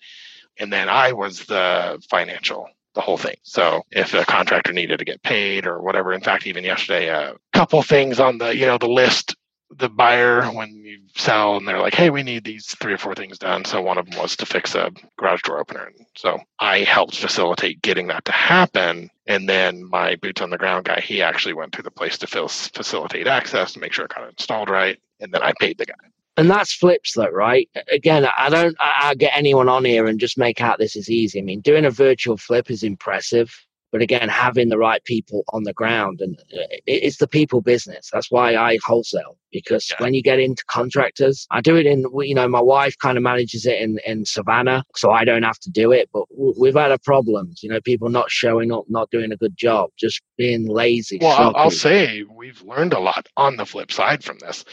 And 0.58 0.72
then 0.72 0.88
I 0.88 1.12
was 1.12 1.46
the 1.46 2.02
financial 2.10 2.68
the 2.94 3.00
whole 3.00 3.18
thing. 3.18 3.36
So 3.42 3.82
if 3.90 4.14
a 4.14 4.24
contractor 4.24 4.72
needed 4.72 4.98
to 4.98 5.04
get 5.04 5.22
paid 5.22 5.66
or 5.66 5.80
whatever, 5.80 6.12
in 6.12 6.20
fact, 6.20 6.46
even 6.46 6.64
yesterday, 6.64 7.08
a 7.08 7.34
couple 7.52 7.82
things 7.82 8.20
on 8.20 8.38
the 8.38 8.56
you 8.56 8.66
know 8.66 8.78
the 8.78 8.88
list, 8.88 9.34
the 9.78 9.88
buyer 9.88 10.44
when 10.44 10.74
you 10.74 11.00
sell 11.16 11.56
and 11.56 11.66
they're 11.66 11.80
like, 11.80 11.94
hey, 11.94 12.10
we 12.10 12.22
need 12.22 12.44
these 12.44 12.66
three 12.80 12.92
or 12.92 12.98
four 12.98 13.14
things 13.14 13.38
done. 13.38 13.64
So 13.64 13.80
one 13.80 13.98
of 13.98 14.08
them 14.08 14.18
was 14.18 14.36
to 14.36 14.46
fix 14.46 14.74
a 14.74 14.90
garage 15.18 15.42
door 15.42 15.58
opener. 15.58 15.86
And 15.86 16.06
so 16.16 16.38
I 16.58 16.80
helped 16.80 17.16
facilitate 17.16 17.82
getting 17.82 18.08
that 18.08 18.24
to 18.26 18.32
happen. 18.32 19.10
And 19.26 19.48
then 19.48 19.88
my 19.88 20.16
boots 20.16 20.42
on 20.42 20.50
the 20.50 20.58
ground 20.58 20.84
guy, 20.84 21.00
he 21.00 21.22
actually 21.22 21.54
went 21.54 21.72
to 21.74 21.82
the 21.82 21.90
place 21.90 22.18
to 22.18 22.26
facilitate 22.26 23.26
access 23.26 23.72
to 23.72 23.80
make 23.80 23.92
sure 23.92 24.04
it 24.04 24.14
got 24.14 24.28
installed 24.28 24.68
right. 24.68 24.98
And 25.20 25.32
then 25.32 25.42
I 25.42 25.52
paid 25.58 25.78
the 25.78 25.86
guy. 25.86 25.94
And 26.36 26.50
that's 26.50 26.72
flips 26.74 27.14
though, 27.14 27.28
right? 27.28 27.68
Again, 27.90 28.26
I 28.36 28.48
don't 28.48 28.74
I, 28.80 29.10
I 29.10 29.14
get 29.14 29.36
anyone 29.36 29.68
on 29.68 29.84
here 29.84 30.06
and 30.06 30.18
just 30.18 30.38
make 30.38 30.60
out 30.60 30.78
this 30.78 30.96
is 30.96 31.10
easy. 31.10 31.38
I 31.38 31.42
mean, 31.42 31.60
doing 31.60 31.84
a 31.84 31.90
virtual 31.90 32.36
flip 32.36 32.70
is 32.70 32.82
impressive, 32.82 33.54
but 33.92 34.02
again, 34.02 34.28
having 34.28 34.70
the 34.70 34.78
right 34.78 35.04
people 35.04 35.44
on 35.50 35.62
the 35.64 35.72
ground 35.72 36.20
and 36.20 36.36
uh, 36.52 36.64
it's 36.86 37.18
the 37.18 37.28
people 37.28 37.60
business. 37.60 38.10
That's 38.12 38.30
why 38.30 38.56
I 38.56 38.78
wholesale 38.84 39.36
because 39.52 39.90
Yeah. 39.90 40.02
when 40.02 40.14
you 40.14 40.22
get 40.22 40.40
into 40.40 40.64
contractors, 40.66 41.46
I 41.50 41.60
do 41.60 41.76
it 41.76 41.86
in 41.86 42.06
you 42.20 42.34
know 42.34 42.48
my 42.48 42.60
wife 42.60 42.96
kind 42.98 43.16
of 43.16 43.22
manages 43.22 43.66
it 43.66 43.80
in 43.80 43.98
in 44.06 44.24
Savannah, 44.24 44.84
so 44.96 45.10
I 45.12 45.24
don't 45.24 45.42
have 45.44 45.58
to 45.60 45.70
do 45.70 45.92
it. 45.92 46.08
But 46.12 46.24
we've 46.58 46.74
had 46.74 46.90
a 46.90 46.98
problems, 46.98 47.62
you 47.62 47.68
know, 47.68 47.80
people 47.80 48.08
not 48.08 48.30
showing 48.30 48.72
up, 48.72 48.84
not 48.88 49.10
doing 49.10 49.30
a 49.30 49.36
good 49.36 49.56
job, 49.56 49.90
just 49.98 50.20
being 50.36 50.66
lazy. 50.66 51.18
Well, 51.20 51.36
I'll, 51.38 51.56
I'll 51.56 51.70
say 51.70 52.24
we've 52.24 52.62
learned 52.62 52.94
a 52.94 52.98
lot 52.98 53.28
on 53.36 53.56
the 53.56 53.66
flip 53.66 53.92
side 53.92 54.24
from 54.24 54.38
this. 54.38 54.64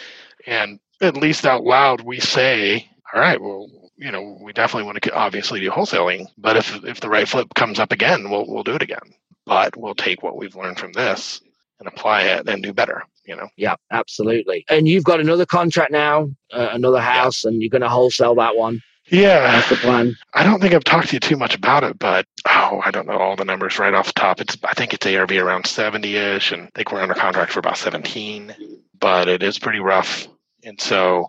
And 0.48 0.80
at 1.02 1.18
least 1.18 1.46
out 1.46 1.64
loud, 1.64 2.02
we 2.02 2.20
say, 2.20 2.90
all 3.13 3.20
right, 3.22 3.42
well, 3.42 3.68
you 3.98 4.12
know, 4.12 4.38
we 4.42 4.54
definitely 4.54 4.86
want 4.86 5.01
to 5.01 5.13
obviously 5.16 5.60
do 5.60 5.70
wholesaling, 5.72 6.28
but 6.38 6.58
if 6.58 6.84
if 6.84 7.00
the 7.00 7.10
right 7.10 7.28
flip 7.28 7.48
comes 7.56 7.80
up 7.80 7.92
again, 7.92 8.30
we'll 8.30 8.46
we'll 8.48 8.63
do 8.63 8.75
it 8.75 8.82
again. 8.84 9.13
But 9.46 9.75
we'll 9.75 9.96
take 9.96 10.22
what 10.24 10.38
we've 10.38 10.56
learned 10.56 10.78
from 10.80 10.94
this 10.94 11.42
and 11.80 11.88
apply 11.88 12.24
it 12.24 12.48
and 12.48 12.62
do 12.62 12.74
better. 12.74 13.04
You 13.25 13.36
know, 13.36 13.48
Yeah, 13.58 13.75
absolutely. 13.92 14.66
And 14.70 14.88
you've 14.88 15.04
got 15.04 15.20
another 15.20 15.46
contract 15.46 15.92
now, 15.92 16.30
uh, 16.51 16.70
another 16.72 17.00
house, 17.01 17.46
and 17.46 17.62
you're 17.62 17.70
going 17.70 17.82
to 17.84 17.89
wholesale 17.89 18.36
that 18.36 18.56
one. 18.56 18.82
yeah. 19.08 19.51
That's 19.51 19.70
the 19.70 19.75
plan. 19.75 20.16
I 20.34 20.44
don't 20.44 20.60
think 20.62 20.74
I've 20.74 20.84
talked 20.84 21.10
to 21.10 21.16
you 21.16 21.20
too 21.20 21.36
much 21.38 21.56
about 21.56 21.84
it, 21.84 21.98
but 22.00 22.25
oh, 22.48 22.82
I 22.84 22.89
don't 22.92 23.08
know 23.08 23.18
all 23.18 23.36
the 23.36 23.46
numbers 23.46 23.78
right 23.80 23.94
off 23.94 24.08
the 24.08 24.20
top. 24.20 24.39
It's 24.42 24.58
I 24.63 24.74
think 24.74 24.94
it's 24.94 25.06
ARV 25.06 25.32
around 25.32 25.66
seventy 25.68 26.16
ish, 26.16 26.51
and 26.51 26.63
I 26.63 26.70
think 26.75 26.92
we're 26.92 27.01
under 27.01 27.13
contract 27.16 27.51
for 27.51 27.60
about 27.60 27.78
seventeen. 27.78 28.56
But 29.00 29.28
it 29.28 29.42
is 29.44 29.58
pretty 29.60 29.80
rough, 29.80 30.28
and 30.63 30.80
so 30.82 31.28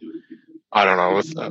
I 0.72 0.84
don't 0.84 0.96
know. 0.96 1.42
Uh, 1.42 1.50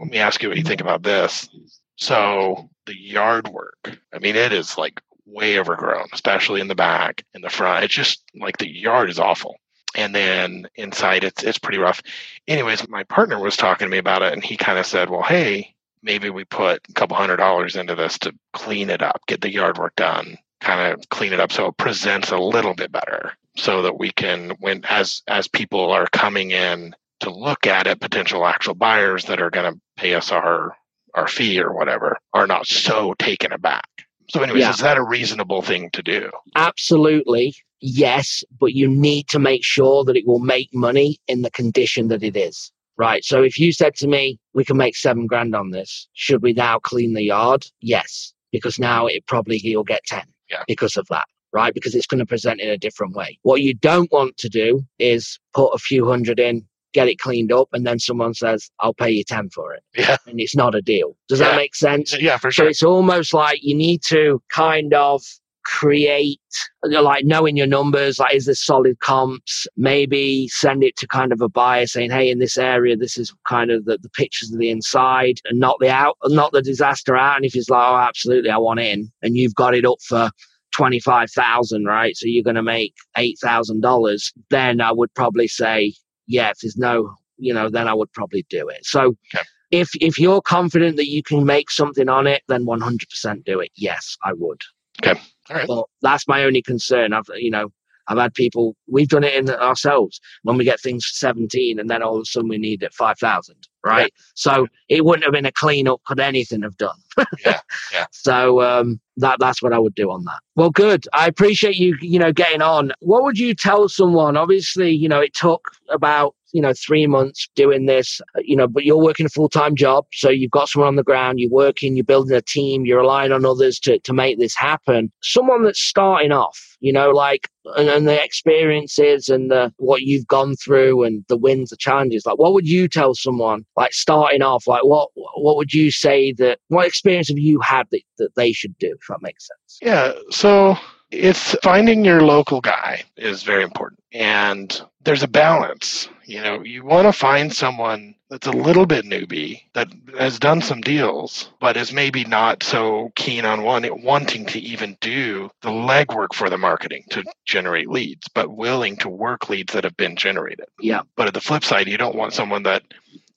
let 0.00 0.10
me 0.10 0.18
ask 0.18 0.42
you 0.42 0.48
what 0.48 0.58
you 0.58 0.64
think 0.64 0.80
about 0.80 1.02
this. 1.02 1.48
So 1.96 2.68
the 2.86 2.96
yard 2.96 3.48
work, 3.48 3.98
I 4.12 4.18
mean, 4.18 4.36
it 4.36 4.52
is 4.52 4.76
like 4.76 5.00
way 5.24 5.58
overgrown, 5.58 6.06
especially 6.12 6.60
in 6.60 6.68
the 6.68 6.74
back, 6.74 7.24
in 7.34 7.42
the 7.42 7.50
front. 7.50 7.84
It's 7.84 7.94
just 7.94 8.22
like 8.34 8.58
the 8.58 8.70
yard 8.70 9.10
is 9.10 9.18
awful. 9.18 9.56
And 9.94 10.14
then 10.14 10.66
inside, 10.74 11.24
it's 11.24 11.42
it's 11.42 11.58
pretty 11.58 11.78
rough. 11.78 12.02
Anyways, 12.46 12.86
my 12.88 13.04
partner 13.04 13.38
was 13.38 13.56
talking 13.56 13.86
to 13.86 13.90
me 13.90 13.98
about 13.98 14.22
it, 14.22 14.32
and 14.32 14.44
he 14.44 14.56
kind 14.56 14.78
of 14.78 14.84
said, 14.84 15.08
"Well, 15.08 15.22
hey, 15.22 15.74
maybe 16.02 16.28
we 16.28 16.44
put 16.44 16.82
a 16.88 16.92
couple 16.92 17.16
hundred 17.16 17.36
dollars 17.36 17.76
into 17.76 17.94
this 17.94 18.18
to 18.18 18.34
clean 18.52 18.90
it 18.90 19.02
up, 19.02 19.22
get 19.26 19.40
the 19.40 19.50
yard 19.50 19.78
work 19.78 19.96
done, 19.96 20.36
kind 20.60 20.92
of 20.92 21.08
clean 21.08 21.32
it 21.32 21.40
up 21.40 21.50
so 21.50 21.66
it 21.68 21.78
presents 21.78 22.30
a 22.30 22.38
little 22.38 22.74
bit 22.74 22.92
better, 22.92 23.32
so 23.56 23.82
that 23.82 23.98
we 23.98 24.10
can, 24.10 24.50
when 24.60 24.84
as 24.84 25.22
as 25.28 25.48
people 25.48 25.90
are 25.92 26.06
coming 26.12 26.50
in 26.50 26.94
to 27.20 27.30
look 27.30 27.66
at 27.66 27.86
it, 27.86 28.00
potential 28.00 28.46
actual 28.46 28.74
buyers 28.74 29.24
that 29.26 29.40
are 29.40 29.50
going 29.50 29.72
to 29.72 29.80
pay 29.96 30.14
us 30.14 30.30
our 30.32 30.76
our 31.14 31.26
fee 31.28 31.58
or 31.58 31.72
whatever 31.72 32.18
are 32.34 32.46
not 32.46 32.66
so 32.66 33.14
taken 33.18 33.50
aback. 33.50 33.88
So, 34.28 34.42
anyways, 34.42 34.60
Yeah. 34.60 34.70
is 34.70 34.78
that 34.80 34.98
a 34.98 35.02
reasonable 35.02 35.62
thing 35.62 35.88
to 35.94 36.02
do? 36.02 36.30
Absolutely, 36.56 37.54
yes, 37.80 38.44
but 38.60 38.74
you 38.74 38.86
need 38.88 39.28
to 39.28 39.38
make 39.38 39.64
sure 39.64 40.04
that 40.04 40.16
it 40.16 40.26
will 40.26 40.40
make 40.40 40.68
money 40.74 41.16
in 41.26 41.40
the 41.40 41.50
condition 41.50 42.08
that 42.08 42.22
it 42.22 42.36
is. 42.36 42.70
Right. 42.98 43.24
So 43.24 43.42
if 43.42 43.58
you 43.58 43.72
said 43.72 43.94
to 43.96 44.08
me, 44.08 44.38
we 44.54 44.64
can 44.64 44.76
make 44.76 44.96
seven 44.96 45.26
grand 45.26 45.54
on 45.54 45.70
this, 45.70 46.08
should 46.14 46.42
we 46.42 46.52
now 46.52 46.78
clean 46.78 47.12
the 47.14 47.22
yard? 47.24 47.66
Yes, 47.80 48.32
because 48.52 48.78
now 48.78 49.06
it 49.06 49.26
probably 49.26 49.58
he'll 49.58 49.84
get 49.84 50.02
10 50.06 50.22
Yeah. 50.50 50.62
because 50.66 50.96
of 50.96 51.06
that. 51.08 51.26
Right. 51.52 51.72
Because 51.72 51.94
it's 51.94 52.06
going 52.06 52.18
to 52.18 52.26
present 52.26 52.60
in 52.60 52.68
a 52.68 52.76
different 52.78 53.14
way. 53.14 53.38
What 53.42 53.62
you 53.62 53.72
don't 53.74 54.10
want 54.12 54.36
to 54.38 54.48
do 54.48 54.82
is 54.98 55.38
put 55.54 55.68
a 55.74 55.78
few 55.78 56.06
hundred 56.06 56.38
in, 56.40 56.66
get 56.96 57.08
it 57.08 57.18
cleaned 57.18 57.52
up, 57.52 57.68
and 57.72 57.86
then 57.86 57.98
someone 58.00 58.34
says, 58.34 58.70
I'll 58.80 58.94
pay 58.94 59.10
you 59.10 59.22
10 59.24 59.50
for 59.50 59.72
it. 59.74 59.82
Yeah, 59.96 60.16
And 60.26 60.40
it's 60.40 60.56
not 60.56 60.74
a 60.74 60.82
deal. 60.82 61.16
Does 61.28 61.40
Yeah. 61.40 61.50
that 61.50 61.56
make 61.56 61.74
sense? 61.76 62.16
yeah, 62.18 62.38
for 62.38 62.50
sure. 62.50 62.64
So 62.64 62.68
it's 62.70 62.82
almost 62.82 63.32
like 63.34 63.60
you 63.62 63.74
need 63.76 64.00
to 64.08 64.42
kind 64.48 64.92
of 64.94 65.22
create, 65.64 66.40
like 66.84 67.24
knowing 67.24 67.56
your 67.56 67.66
numbers, 67.66 68.18
like 68.20 68.34
is 68.34 68.46
this 68.46 68.64
solid 68.64 68.98
comps? 69.00 69.66
Maybe 69.76 70.48
send 70.48 70.84
it 70.84 70.96
to 70.98 71.06
kind 71.08 71.32
of 71.32 71.40
a 71.40 71.48
buyer 71.48 71.86
saying, 71.86 72.10
hey, 72.12 72.30
in 72.30 72.38
this 72.38 72.56
area, 72.56 72.96
this 72.96 73.18
is 73.18 73.34
kind 73.48 73.70
of 73.72 73.84
the, 73.84 73.98
the 74.00 74.08
pictures 74.10 74.52
of 74.52 74.58
the 74.58 74.70
inside 74.70 75.40
and 75.46 75.58
not 75.58 75.76
the 75.80 75.90
out, 75.90 76.16
not 76.26 76.52
the 76.52 76.62
disaster 76.62 77.16
out. 77.16 77.36
And 77.36 77.44
if 77.44 77.52
he's 77.52 77.68
like, 77.68 77.82
oh, 77.84 77.96
absolutely, 77.96 78.50
I 78.50 78.58
want 78.58 78.80
in, 78.80 79.10
and 79.22 79.36
you've 79.36 79.54
got 79.56 79.74
it 79.74 79.84
up 79.84 79.98
for 80.06 80.30
25,000, 80.72 81.84
right? 81.84 82.16
So 82.16 82.26
you're 82.26 82.44
going 82.44 82.56
to 82.56 82.62
make 82.62 82.94
$8,000, 83.18 84.32
then 84.50 84.80
I 84.80 84.92
would 84.92 85.12
probably 85.14 85.48
say, 85.48 85.94
yeah, 86.26 86.50
if 86.50 86.58
there's 86.58 86.76
no, 86.76 87.14
you 87.38 87.52
know, 87.54 87.68
then 87.68 87.88
I 87.88 87.94
would 87.94 88.12
probably 88.12 88.44
do 88.48 88.68
it. 88.68 88.84
So 88.84 89.16
Okay. 89.34 89.44
if 89.70 89.90
if 90.00 90.18
you're 90.18 90.40
confident 90.42 90.96
that 90.96 91.08
you 91.08 91.22
can 91.22 91.44
make 91.44 91.70
something 91.70 92.08
on 92.08 92.26
it, 92.26 92.42
then 92.48 92.64
100% 92.64 93.44
do 93.44 93.60
it. 93.60 93.70
Yes, 93.76 94.16
I 94.24 94.32
would. 94.34 94.60
Okay. 95.04 95.20
All 95.50 95.56
right. 95.56 95.66
But 95.66 95.84
that's 96.02 96.26
my 96.28 96.44
only 96.44 96.62
concern. 96.62 97.12
I've 97.12 97.24
you 97.36 97.50
know 97.50 97.70
I've 98.08 98.18
had 98.18 98.34
people 98.34 98.76
we've 98.88 99.08
done 99.08 99.24
it 99.24 99.34
in 99.34 99.50
ourselves 99.50 100.20
when 100.42 100.56
we 100.56 100.64
get 100.64 100.80
things 100.80 101.04
for 101.04 101.14
17 101.14 101.78
and 101.78 101.90
then 101.90 102.02
all 102.02 102.16
of 102.16 102.22
a 102.22 102.24
sudden 102.24 102.48
we 102.48 102.58
need 102.58 102.82
it 102.82 102.94
5,000, 102.94 103.56
right? 103.84 104.12
So 104.34 104.66
it 104.88 105.04
wouldn't 105.04 105.24
have 105.24 105.32
been 105.32 105.46
a 105.46 105.52
clean 105.52 105.88
up 105.88 106.00
could 106.06 106.20
anything 106.20 106.62
have 106.62 106.76
done. 106.76 106.96
Yeah, 107.44 107.60
yeah. 107.92 108.06
So 108.12 108.62
um, 108.62 109.00
that 109.16 109.38
that's 109.40 109.62
what 109.62 109.72
I 109.72 109.78
would 109.78 109.94
do 109.94 110.10
on 110.10 110.24
that. 110.24 110.40
Well, 110.54 110.70
good. 110.70 111.06
I 111.12 111.26
appreciate 111.26 111.76
you 111.76 111.96
you 112.00 112.18
know 112.18 112.32
getting 112.32 112.60
on. 112.60 112.92
What 113.00 113.22
would 113.22 113.38
you 113.38 113.54
tell 113.54 113.88
someone? 113.88 114.36
Obviously, 114.36 114.90
you 114.90 115.08
know 115.08 115.20
it 115.20 115.32
took 115.32 115.68
about 115.88 116.34
you 116.56 116.62
know 116.62 116.72
three 116.72 117.06
months 117.06 117.48
doing 117.54 117.84
this. 117.84 118.20
uh, 118.34 118.40
You 118.42 118.56
know, 118.56 118.66
but 118.66 118.84
you're 118.86 118.96
working 119.08 119.26
a 119.26 119.28
full 119.28 119.50
time 119.50 119.76
job, 119.76 120.06
so 120.12 120.30
you've 120.30 120.50
got 120.58 120.70
someone 120.70 120.88
on 120.88 120.96
the 120.96 121.10
ground. 121.10 121.38
You're 121.38 121.50
working. 121.50 121.96
You're 121.96 122.04
building 122.12 122.34
a 122.34 122.40
team. 122.40 122.86
You're 122.86 123.00
relying 123.00 123.32
on 123.32 123.44
others 123.44 123.78
to 123.80 123.98
to 123.98 124.12
make 124.14 124.38
this 124.38 124.56
happen. 124.56 125.12
Someone 125.22 125.62
that's 125.64 125.82
starting 125.82 126.32
off, 126.32 126.58
you 126.80 126.92
know, 126.92 127.10
like 127.10 127.48
and, 127.76 127.88
and 127.90 128.08
the 128.08 128.24
experiences 128.24 129.28
and 129.28 129.50
the 129.50 129.70
what 129.76 130.02
you've 130.02 130.26
gone 130.26 130.56
through 130.56 131.04
and 131.04 131.24
the 131.28 131.36
wins, 131.36 131.68
the 131.70 131.76
challenges. 131.76 132.24
Like, 132.24 132.38
what 132.38 132.54
would 132.54 132.66
you 132.66 132.88
tell 132.88 133.14
someone 133.14 133.66
like 133.76 133.92
starting 133.92 134.40
off? 134.40 134.66
Like, 134.66 134.84
what 134.84 135.10
what 135.14 135.56
would 135.58 135.74
you 135.74 135.90
say 135.90 136.32
that 136.38 136.58
what 136.68 136.86
experience 136.86 137.28
have 137.28 137.38
you 137.38 137.60
had 137.60 137.86
that, 137.90 138.02
that 138.18 138.34
they 138.34 138.52
should 138.52 138.76
do? 138.78 138.96
If 138.98 139.06
that 139.08 139.20
makes 139.20 139.46
sense. 139.46 139.78
Yeah, 139.82 140.12
so 140.30 140.78
it's 141.10 141.56
finding 141.62 142.04
your 142.04 142.22
local 142.22 142.60
guy 142.60 143.04
is 143.16 143.42
very 143.42 143.62
important. 143.62 144.00
And 144.12 144.80
there's 145.04 145.22
a 145.22 145.28
balance. 145.28 146.08
You 146.24 146.42
know, 146.42 146.62
you 146.62 146.84
want 146.84 147.06
to 147.06 147.12
find 147.12 147.52
someone 147.52 148.14
that's 148.28 148.48
a 148.48 148.52
little 148.52 148.86
bit 148.86 149.04
newbie 149.04 149.62
that 149.74 149.88
has 150.18 150.40
done 150.40 150.60
some 150.60 150.80
deals, 150.80 151.50
but 151.60 151.76
is 151.76 151.92
maybe 151.92 152.24
not 152.24 152.64
so 152.64 153.12
keen 153.14 153.44
on 153.44 153.62
one 153.62 153.86
wanting 154.02 154.46
to 154.46 154.58
even 154.58 154.98
do 155.00 155.48
the 155.62 155.70
legwork 155.70 156.34
for 156.34 156.50
the 156.50 156.58
marketing 156.58 157.04
to 157.10 157.22
generate 157.44 157.88
leads, 157.88 158.26
but 158.34 158.56
willing 158.56 158.96
to 158.96 159.08
work 159.08 159.48
leads 159.48 159.72
that 159.74 159.84
have 159.84 159.96
been 159.96 160.16
generated. 160.16 160.66
Yeah. 160.80 161.02
But 161.14 161.28
at 161.28 161.34
the 161.34 161.40
flip 161.40 161.62
side, 161.62 161.86
you 161.86 161.98
don't 161.98 162.16
want 162.16 162.32
someone 162.32 162.64
that 162.64 162.82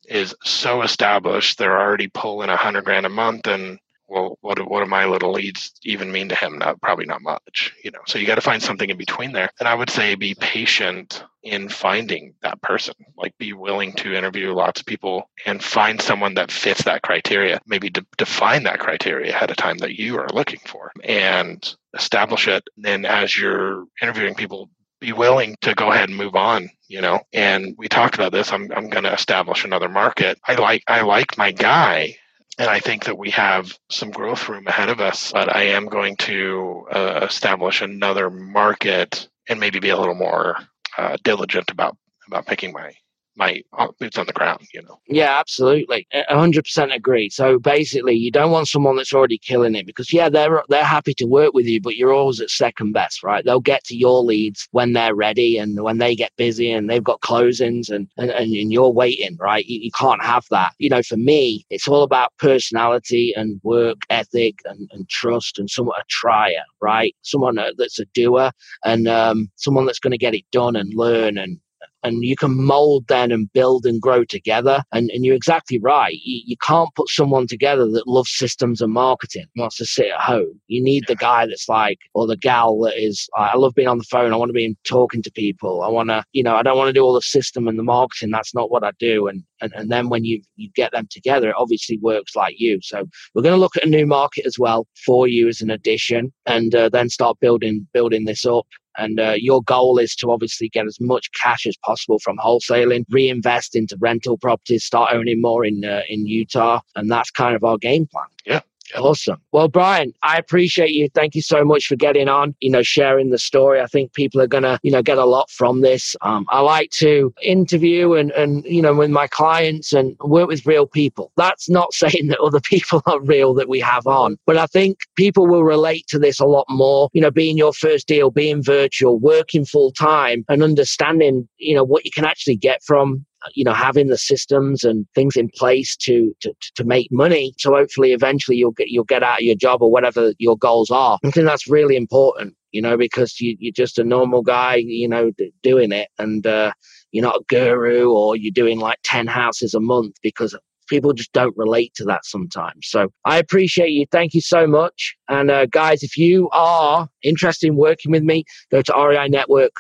is 0.07 0.33
so 0.43 0.81
established 0.81 1.59
they're 1.59 1.79
already 1.79 2.07
pulling 2.07 2.49
a 2.49 2.57
hundred 2.57 2.83
grand 2.83 3.05
a 3.05 3.09
month 3.09 3.45
and 3.45 3.77
well, 4.09 4.37
what 4.41 4.57
do, 4.57 4.63
what 4.63 4.83
do 4.83 4.89
my 4.89 5.05
little 5.05 5.31
leads 5.31 5.71
even 5.83 6.11
mean 6.11 6.29
to 6.29 6.35
him? 6.35 6.57
Not 6.57 6.81
probably 6.81 7.05
not 7.05 7.21
much, 7.21 7.73
you 7.83 7.91
know. 7.91 7.99
So 8.07 8.17
you 8.17 8.27
got 8.27 8.35
to 8.35 8.41
find 8.41 8.61
something 8.61 8.89
in 8.89 8.97
between 8.97 9.31
there. 9.31 9.49
And 9.59 9.67
I 9.67 9.75
would 9.75 9.89
say 9.89 10.15
be 10.15 10.35
patient 10.35 11.23
in 11.43 11.69
finding 11.69 12.33
that 12.41 12.61
person. 12.61 12.95
Like 13.15 13.37
be 13.37 13.53
willing 13.53 13.93
to 13.93 14.15
interview 14.15 14.53
lots 14.53 14.81
of 14.81 14.87
people 14.87 15.29
and 15.45 15.63
find 15.63 16.01
someone 16.01 16.33
that 16.35 16.51
fits 16.51 16.83
that 16.83 17.01
criteria. 17.01 17.59
Maybe 17.65 17.89
de- 17.89 18.05
define 18.17 18.63
that 18.63 18.79
criteria 18.79 19.29
ahead 19.31 19.51
of 19.51 19.57
time 19.57 19.77
that 19.79 19.95
you 19.95 20.17
are 20.17 20.29
looking 20.33 20.59
for 20.65 20.91
and 21.03 21.75
establish 21.93 22.47
it. 22.47 22.63
Then 22.77 23.05
as 23.05 23.37
you're 23.37 23.85
interviewing 24.01 24.35
people, 24.35 24.69
be 24.99 25.13
willing 25.13 25.55
to 25.61 25.73
go 25.75 25.91
ahead 25.91 26.09
and 26.09 26.17
move 26.17 26.35
on 26.35 26.69
you 26.89 26.99
know 26.99 27.21
and 27.31 27.73
we 27.77 27.87
talked 27.87 28.15
about 28.15 28.33
this 28.33 28.51
i'm, 28.51 28.69
I'm 28.75 28.89
going 28.89 29.05
to 29.05 29.13
establish 29.13 29.63
another 29.63 29.87
market 29.87 30.37
i 30.45 30.55
like 30.55 30.83
i 30.89 31.01
like 31.01 31.37
my 31.37 31.51
guy 31.51 32.17
and 32.59 32.69
I 32.69 32.79
think 32.79 33.05
that 33.05 33.17
we 33.17 33.31
have 33.31 33.75
some 33.89 34.11
growth 34.11 34.49
room 34.49 34.67
ahead 34.67 34.89
of 34.89 34.99
us. 34.99 35.31
But 35.31 35.55
I 35.55 35.63
am 35.69 35.85
going 35.85 36.17
to 36.17 36.85
uh, 36.91 37.21
establish 37.23 37.81
another 37.81 38.29
market 38.29 39.27
and 39.47 39.59
maybe 39.59 39.79
be 39.79 39.89
a 39.89 39.97
little 39.97 40.15
more 40.15 40.57
uh, 40.97 41.17
diligent 41.23 41.71
about 41.71 41.97
about 42.27 42.45
picking 42.45 42.73
my 42.73 42.91
my 43.39 43.63
uh, 43.77 43.87
boots 43.99 44.17
on 44.17 44.27
the 44.27 44.33
ground, 44.33 44.67
you 44.73 44.81
know. 44.83 44.99
Yeah, 45.07 45.39
absolutely. 45.39 46.05
Hundred 46.27 46.63
percent 46.65 46.91
agree. 46.91 47.29
So 47.29 47.57
basically 47.57 48.13
you 48.13 48.31
don't 48.31 48.51
want 48.51 48.67
someone 48.67 48.97
that's 48.97 49.13
already 49.13 49.37
killing 49.37 49.75
it 49.75 49.85
because 49.85 50.11
yeah, 50.13 50.29
they're 50.29 50.61
they're 50.69 50.83
happy 50.83 51.13
to 51.15 51.25
work 51.25 51.53
with 51.53 51.65
you, 51.65 51.81
but 51.81 51.95
you're 51.95 52.13
always 52.13 52.41
at 52.41 52.49
second 52.49 52.91
best, 52.91 53.23
right? 53.23 53.43
They'll 53.43 53.61
get 53.61 53.83
to 53.85 53.95
your 53.95 54.23
leads 54.23 54.67
when 54.71 54.93
they're 54.93 55.15
ready 55.15 55.57
and 55.57 55.81
when 55.81 55.97
they 55.97 56.15
get 56.15 56.35
busy 56.35 56.69
and 56.71 56.89
they've 56.89 57.03
got 57.03 57.21
closings 57.21 57.89
and 57.89 58.07
and, 58.17 58.29
and 58.31 58.71
you're 58.71 58.89
waiting, 58.91 59.37
right? 59.39 59.65
You, 59.65 59.79
you 59.79 59.91
can't 59.91 60.23
have 60.23 60.45
that. 60.51 60.73
You 60.77 60.89
know, 60.89 61.01
for 61.01 61.17
me, 61.17 61.65
it's 61.69 61.87
all 61.87 62.03
about 62.03 62.33
personality 62.37 63.33
and 63.35 63.61
work 63.63 63.99
ethic 64.09 64.55
and, 64.65 64.89
and 64.91 65.07
trust 65.09 65.57
and 65.57 65.69
someone 65.69 65.95
a 65.99 66.03
trier, 66.09 66.63
right? 66.81 67.15
Someone 67.21 67.55
that's 67.77 67.99
a 67.99 68.05
doer 68.13 68.51
and 68.83 69.07
um, 69.07 69.49
someone 69.55 69.85
that's 69.85 69.99
going 69.99 70.11
to 70.11 70.17
get 70.17 70.35
it 70.35 70.43
done 70.51 70.75
and 70.75 70.93
learn 70.93 71.37
and 71.37 71.57
and 72.03 72.23
you 72.23 72.35
can 72.35 72.63
mold 72.63 73.05
then 73.07 73.31
and 73.31 73.51
build 73.53 73.85
and 73.85 74.01
grow 74.01 74.23
together. 74.23 74.83
And, 74.91 75.09
and 75.11 75.25
you're 75.25 75.35
exactly 75.35 75.79
right. 75.79 76.13
You, 76.13 76.41
you 76.45 76.55
can't 76.57 76.93
put 76.95 77.09
someone 77.09 77.47
together 77.47 77.87
that 77.91 78.07
loves 78.07 78.31
systems 78.31 78.81
and 78.81 78.93
marketing, 78.93 79.45
wants 79.55 79.77
to 79.77 79.85
sit 79.85 80.07
at 80.07 80.19
home. 80.19 80.59
You 80.67 80.81
need 80.83 81.05
the 81.07 81.15
guy 81.15 81.45
that's 81.45 81.67
like, 81.67 81.99
or 82.13 82.27
the 82.27 82.37
gal 82.37 82.79
that 82.81 83.01
is, 83.01 83.27
I 83.35 83.57
love 83.57 83.73
being 83.75 83.87
on 83.87 83.97
the 83.97 84.03
phone. 84.05 84.33
I 84.33 84.37
want 84.37 84.49
to 84.49 84.53
be 84.53 84.75
talking 84.83 85.21
to 85.23 85.31
people. 85.31 85.81
I 85.81 85.89
want 85.89 86.09
to, 86.09 86.23
you 86.31 86.43
know, 86.43 86.55
I 86.55 86.63
don't 86.63 86.77
want 86.77 86.89
to 86.89 86.93
do 86.93 87.03
all 87.03 87.13
the 87.13 87.21
system 87.21 87.67
and 87.67 87.77
the 87.77 87.83
marketing. 87.83 88.31
That's 88.31 88.55
not 88.55 88.71
what 88.71 88.83
I 88.83 88.91
do. 88.99 89.27
And, 89.27 89.43
and, 89.61 89.73
and 89.75 89.91
then 89.91 90.09
when 90.09 90.23
you, 90.25 90.41
you 90.55 90.69
get 90.75 90.91
them 90.91 91.07
together, 91.09 91.49
it 91.49 91.55
obviously 91.57 91.97
works 92.01 92.35
like 92.35 92.55
you. 92.57 92.79
So 92.81 93.07
we're 93.33 93.41
going 93.41 93.55
to 93.55 93.59
look 93.59 93.75
at 93.75 93.85
a 93.85 93.89
new 93.89 94.05
market 94.05 94.45
as 94.45 94.57
well 94.57 94.87
for 95.05 95.27
you 95.27 95.47
as 95.47 95.61
an 95.61 95.69
addition 95.69 96.31
and 96.45 96.73
uh, 96.73 96.89
then 96.89 97.09
start 97.09 97.39
building, 97.39 97.87
building 97.93 98.25
this 98.25 98.45
up. 98.45 98.67
And 98.97 99.19
uh, 99.19 99.35
your 99.37 99.61
goal 99.63 99.97
is 99.99 100.15
to 100.15 100.31
obviously 100.31 100.69
get 100.69 100.85
as 100.85 100.99
much 100.99 101.29
cash 101.31 101.65
as 101.65 101.77
possible 101.85 102.19
from 102.19 102.37
wholesaling, 102.37 103.05
reinvest 103.09 103.75
into 103.75 103.95
rental 103.99 104.37
properties, 104.37 104.83
start 104.83 105.13
owning 105.13 105.41
more 105.41 105.65
in 105.65 105.85
uh, 105.85 106.01
in 106.09 106.25
Utah, 106.25 106.81
and 106.95 107.09
that's 107.09 107.31
kind 107.31 107.55
of 107.55 107.63
our 107.63 107.77
game 107.77 108.07
plan. 108.07 108.25
Yeah. 108.45 108.61
Awesome. 108.97 109.41
Well, 109.51 109.67
Brian, 109.67 110.13
I 110.23 110.37
appreciate 110.37 110.91
you. 110.91 111.09
Thank 111.13 111.35
you 111.35 111.41
so 111.41 111.63
much 111.63 111.85
for 111.85 111.95
getting 111.95 112.27
on, 112.27 112.55
you 112.59 112.69
know, 112.69 112.81
sharing 112.81 113.29
the 113.29 113.37
story. 113.37 113.81
I 113.81 113.85
think 113.85 114.13
people 114.13 114.41
are 114.41 114.47
going 114.47 114.63
to, 114.63 114.79
you 114.83 114.91
know, 114.91 115.01
get 115.01 115.17
a 115.17 115.25
lot 115.25 115.49
from 115.49 115.81
this. 115.81 116.15
Um, 116.21 116.45
I 116.49 116.61
like 116.61 116.89
to 116.91 117.33
interview 117.41 118.13
and, 118.13 118.31
and, 118.31 118.65
you 118.65 118.81
know, 118.81 118.93
with 118.93 119.11
my 119.11 119.27
clients 119.27 119.93
and 119.93 120.15
work 120.21 120.47
with 120.47 120.65
real 120.65 120.87
people. 120.87 121.31
That's 121.37 121.69
not 121.69 121.93
saying 121.99 122.27
that 122.27 122.39
other 122.39 122.59
people 122.59 123.01
are 123.05 123.21
real 123.21 123.53
that 123.55 123.69
we 123.69 123.79
have 123.79 124.07
on, 124.07 124.37
but 124.45 124.57
I 124.57 124.65
think 124.65 124.99
people 125.15 125.47
will 125.47 125.63
relate 125.63 126.07
to 126.07 126.19
this 126.19 126.39
a 126.39 126.45
lot 126.45 126.65
more, 126.69 127.09
you 127.13 127.21
know, 127.21 127.31
being 127.31 127.57
your 127.57 127.73
first 127.73 128.07
deal, 128.07 128.31
being 128.31 128.63
virtual, 128.63 129.19
working 129.19 129.65
full 129.65 129.91
time 129.91 130.45
and 130.49 130.63
understanding, 130.63 131.47
you 131.57 131.75
know, 131.75 131.83
what 131.83 132.05
you 132.05 132.11
can 132.11 132.25
actually 132.25 132.55
get 132.55 132.83
from 132.83 133.25
you 133.53 133.63
know 133.63 133.73
having 133.73 134.07
the 134.07 134.17
systems 134.17 134.83
and 134.83 135.05
things 135.15 135.35
in 135.35 135.49
place 135.49 135.95
to 135.95 136.35
to 136.41 136.53
to 136.75 136.83
make 136.83 137.07
money 137.11 137.53
so 137.57 137.73
hopefully 137.73 138.11
eventually 138.13 138.57
you'll 138.57 138.71
get 138.71 138.89
you'll 138.89 139.03
get 139.03 139.23
out 139.23 139.39
of 139.39 139.43
your 139.43 139.55
job 139.55 139.81
or 139.81 139.91
whatever 139.91 140.33
your 140.39 140.57
goals 140.57 140.89
are 140.89 141.17
i 141.23 141.29
think 141.29 141.45
that's 141.45 141.67
really 141.67 141.95
important 141.95 142.55
you 142.71 142.81
know 142.81 142.97
because 142.97 143.39
you, 143.39 143.55
you're 143.59 143.73
just 143.73 143.97
a 143.97 144.03
normal 144.03 144.41
guy 144.41 144.75
you 144.75 145.07
know 145.07 145.31
doing 145.63 145.91
it 145.91 146.09
and 146.19 146.45
uh, 146.45 146.71
you're 147.11 147.23
not 147.23 147.37
a 147.37 147.43
guru 147.47 148.11
or 148.11 148.35
you're 148.35 148.51
doing 148.51 148.79
like 148.79 148.99
10 149.03 149.27
houses 149.27 149.73
a 149.73 149.79
month 149.79 150.15
because 150.21 150.55
people 150.89 151.13
just 151.13 151.31
don't 151.33 151.55
relate 151.55 151.93
to 151.93 152.03
that 152.03 152.25
sometimes. 152.25 152.87
So 152.87 153.09
I 153.23 153.37
appreciate 153.37 153.91
you. 153.91 154.05
Thank 154.11 154.33
you 154.33 154.41
so 154.41 154.67
much. 154.67 155.15
And 155.29 155.51
uh, 155.51 155.67
guys, 155.67 156.03
if 156.03 156.17
you 156.17 156.49
are 156.51 157.07
interested 157.23 157.67
in 157.67 157.75
working 157.75 158.11
with 158.11 158.23
me, 158.23 158.43
go 158.71 158.81
to 158.81 158.93
REI 158.93 159.29
Network 159.29 159.71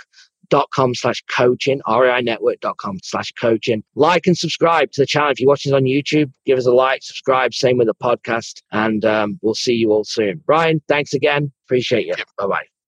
com 0.71 0.95
slash 0.95 1.23
coaching, 1.35 1.81
com 1.85 2.97
slash 3.03 3.31
coaching. 3.33 3.83
Like 3.95 4.27
and 4.27 4.37
subscribe 4.37 4.91
to 4.91 5.01
the 5.01 5.05
channel. 5.05 5.31
If 5.31 5.39
you're 5.39 5.49
watching 5.49 5.73
on 5.73 5.83
YouTube, 5.83 6.31
give 6.45 6.57
us 6.57 6.65
a 6.65 6.71
like, 6.71 7.03
subscribe, 7.03 7.53
same 7.53 7.77
with 7.77 7.87
the 7.87 7.95
podcast, 7.95 8.61
and 8.71 9.05
um, 9.05 9.39
we'll 9.41 9.55
see 9.55 9.73
you 9.73 9.91
all 9.91 10.03
soon. 10.03 10.41
Brian, 10.45 10.81
thanks 10.87 11.13
again. 11.13 11.51
Appreciate 11.65 12.05
you. 12.05 12.13
Bye 12.37 12.47
bye. 12.47 12.78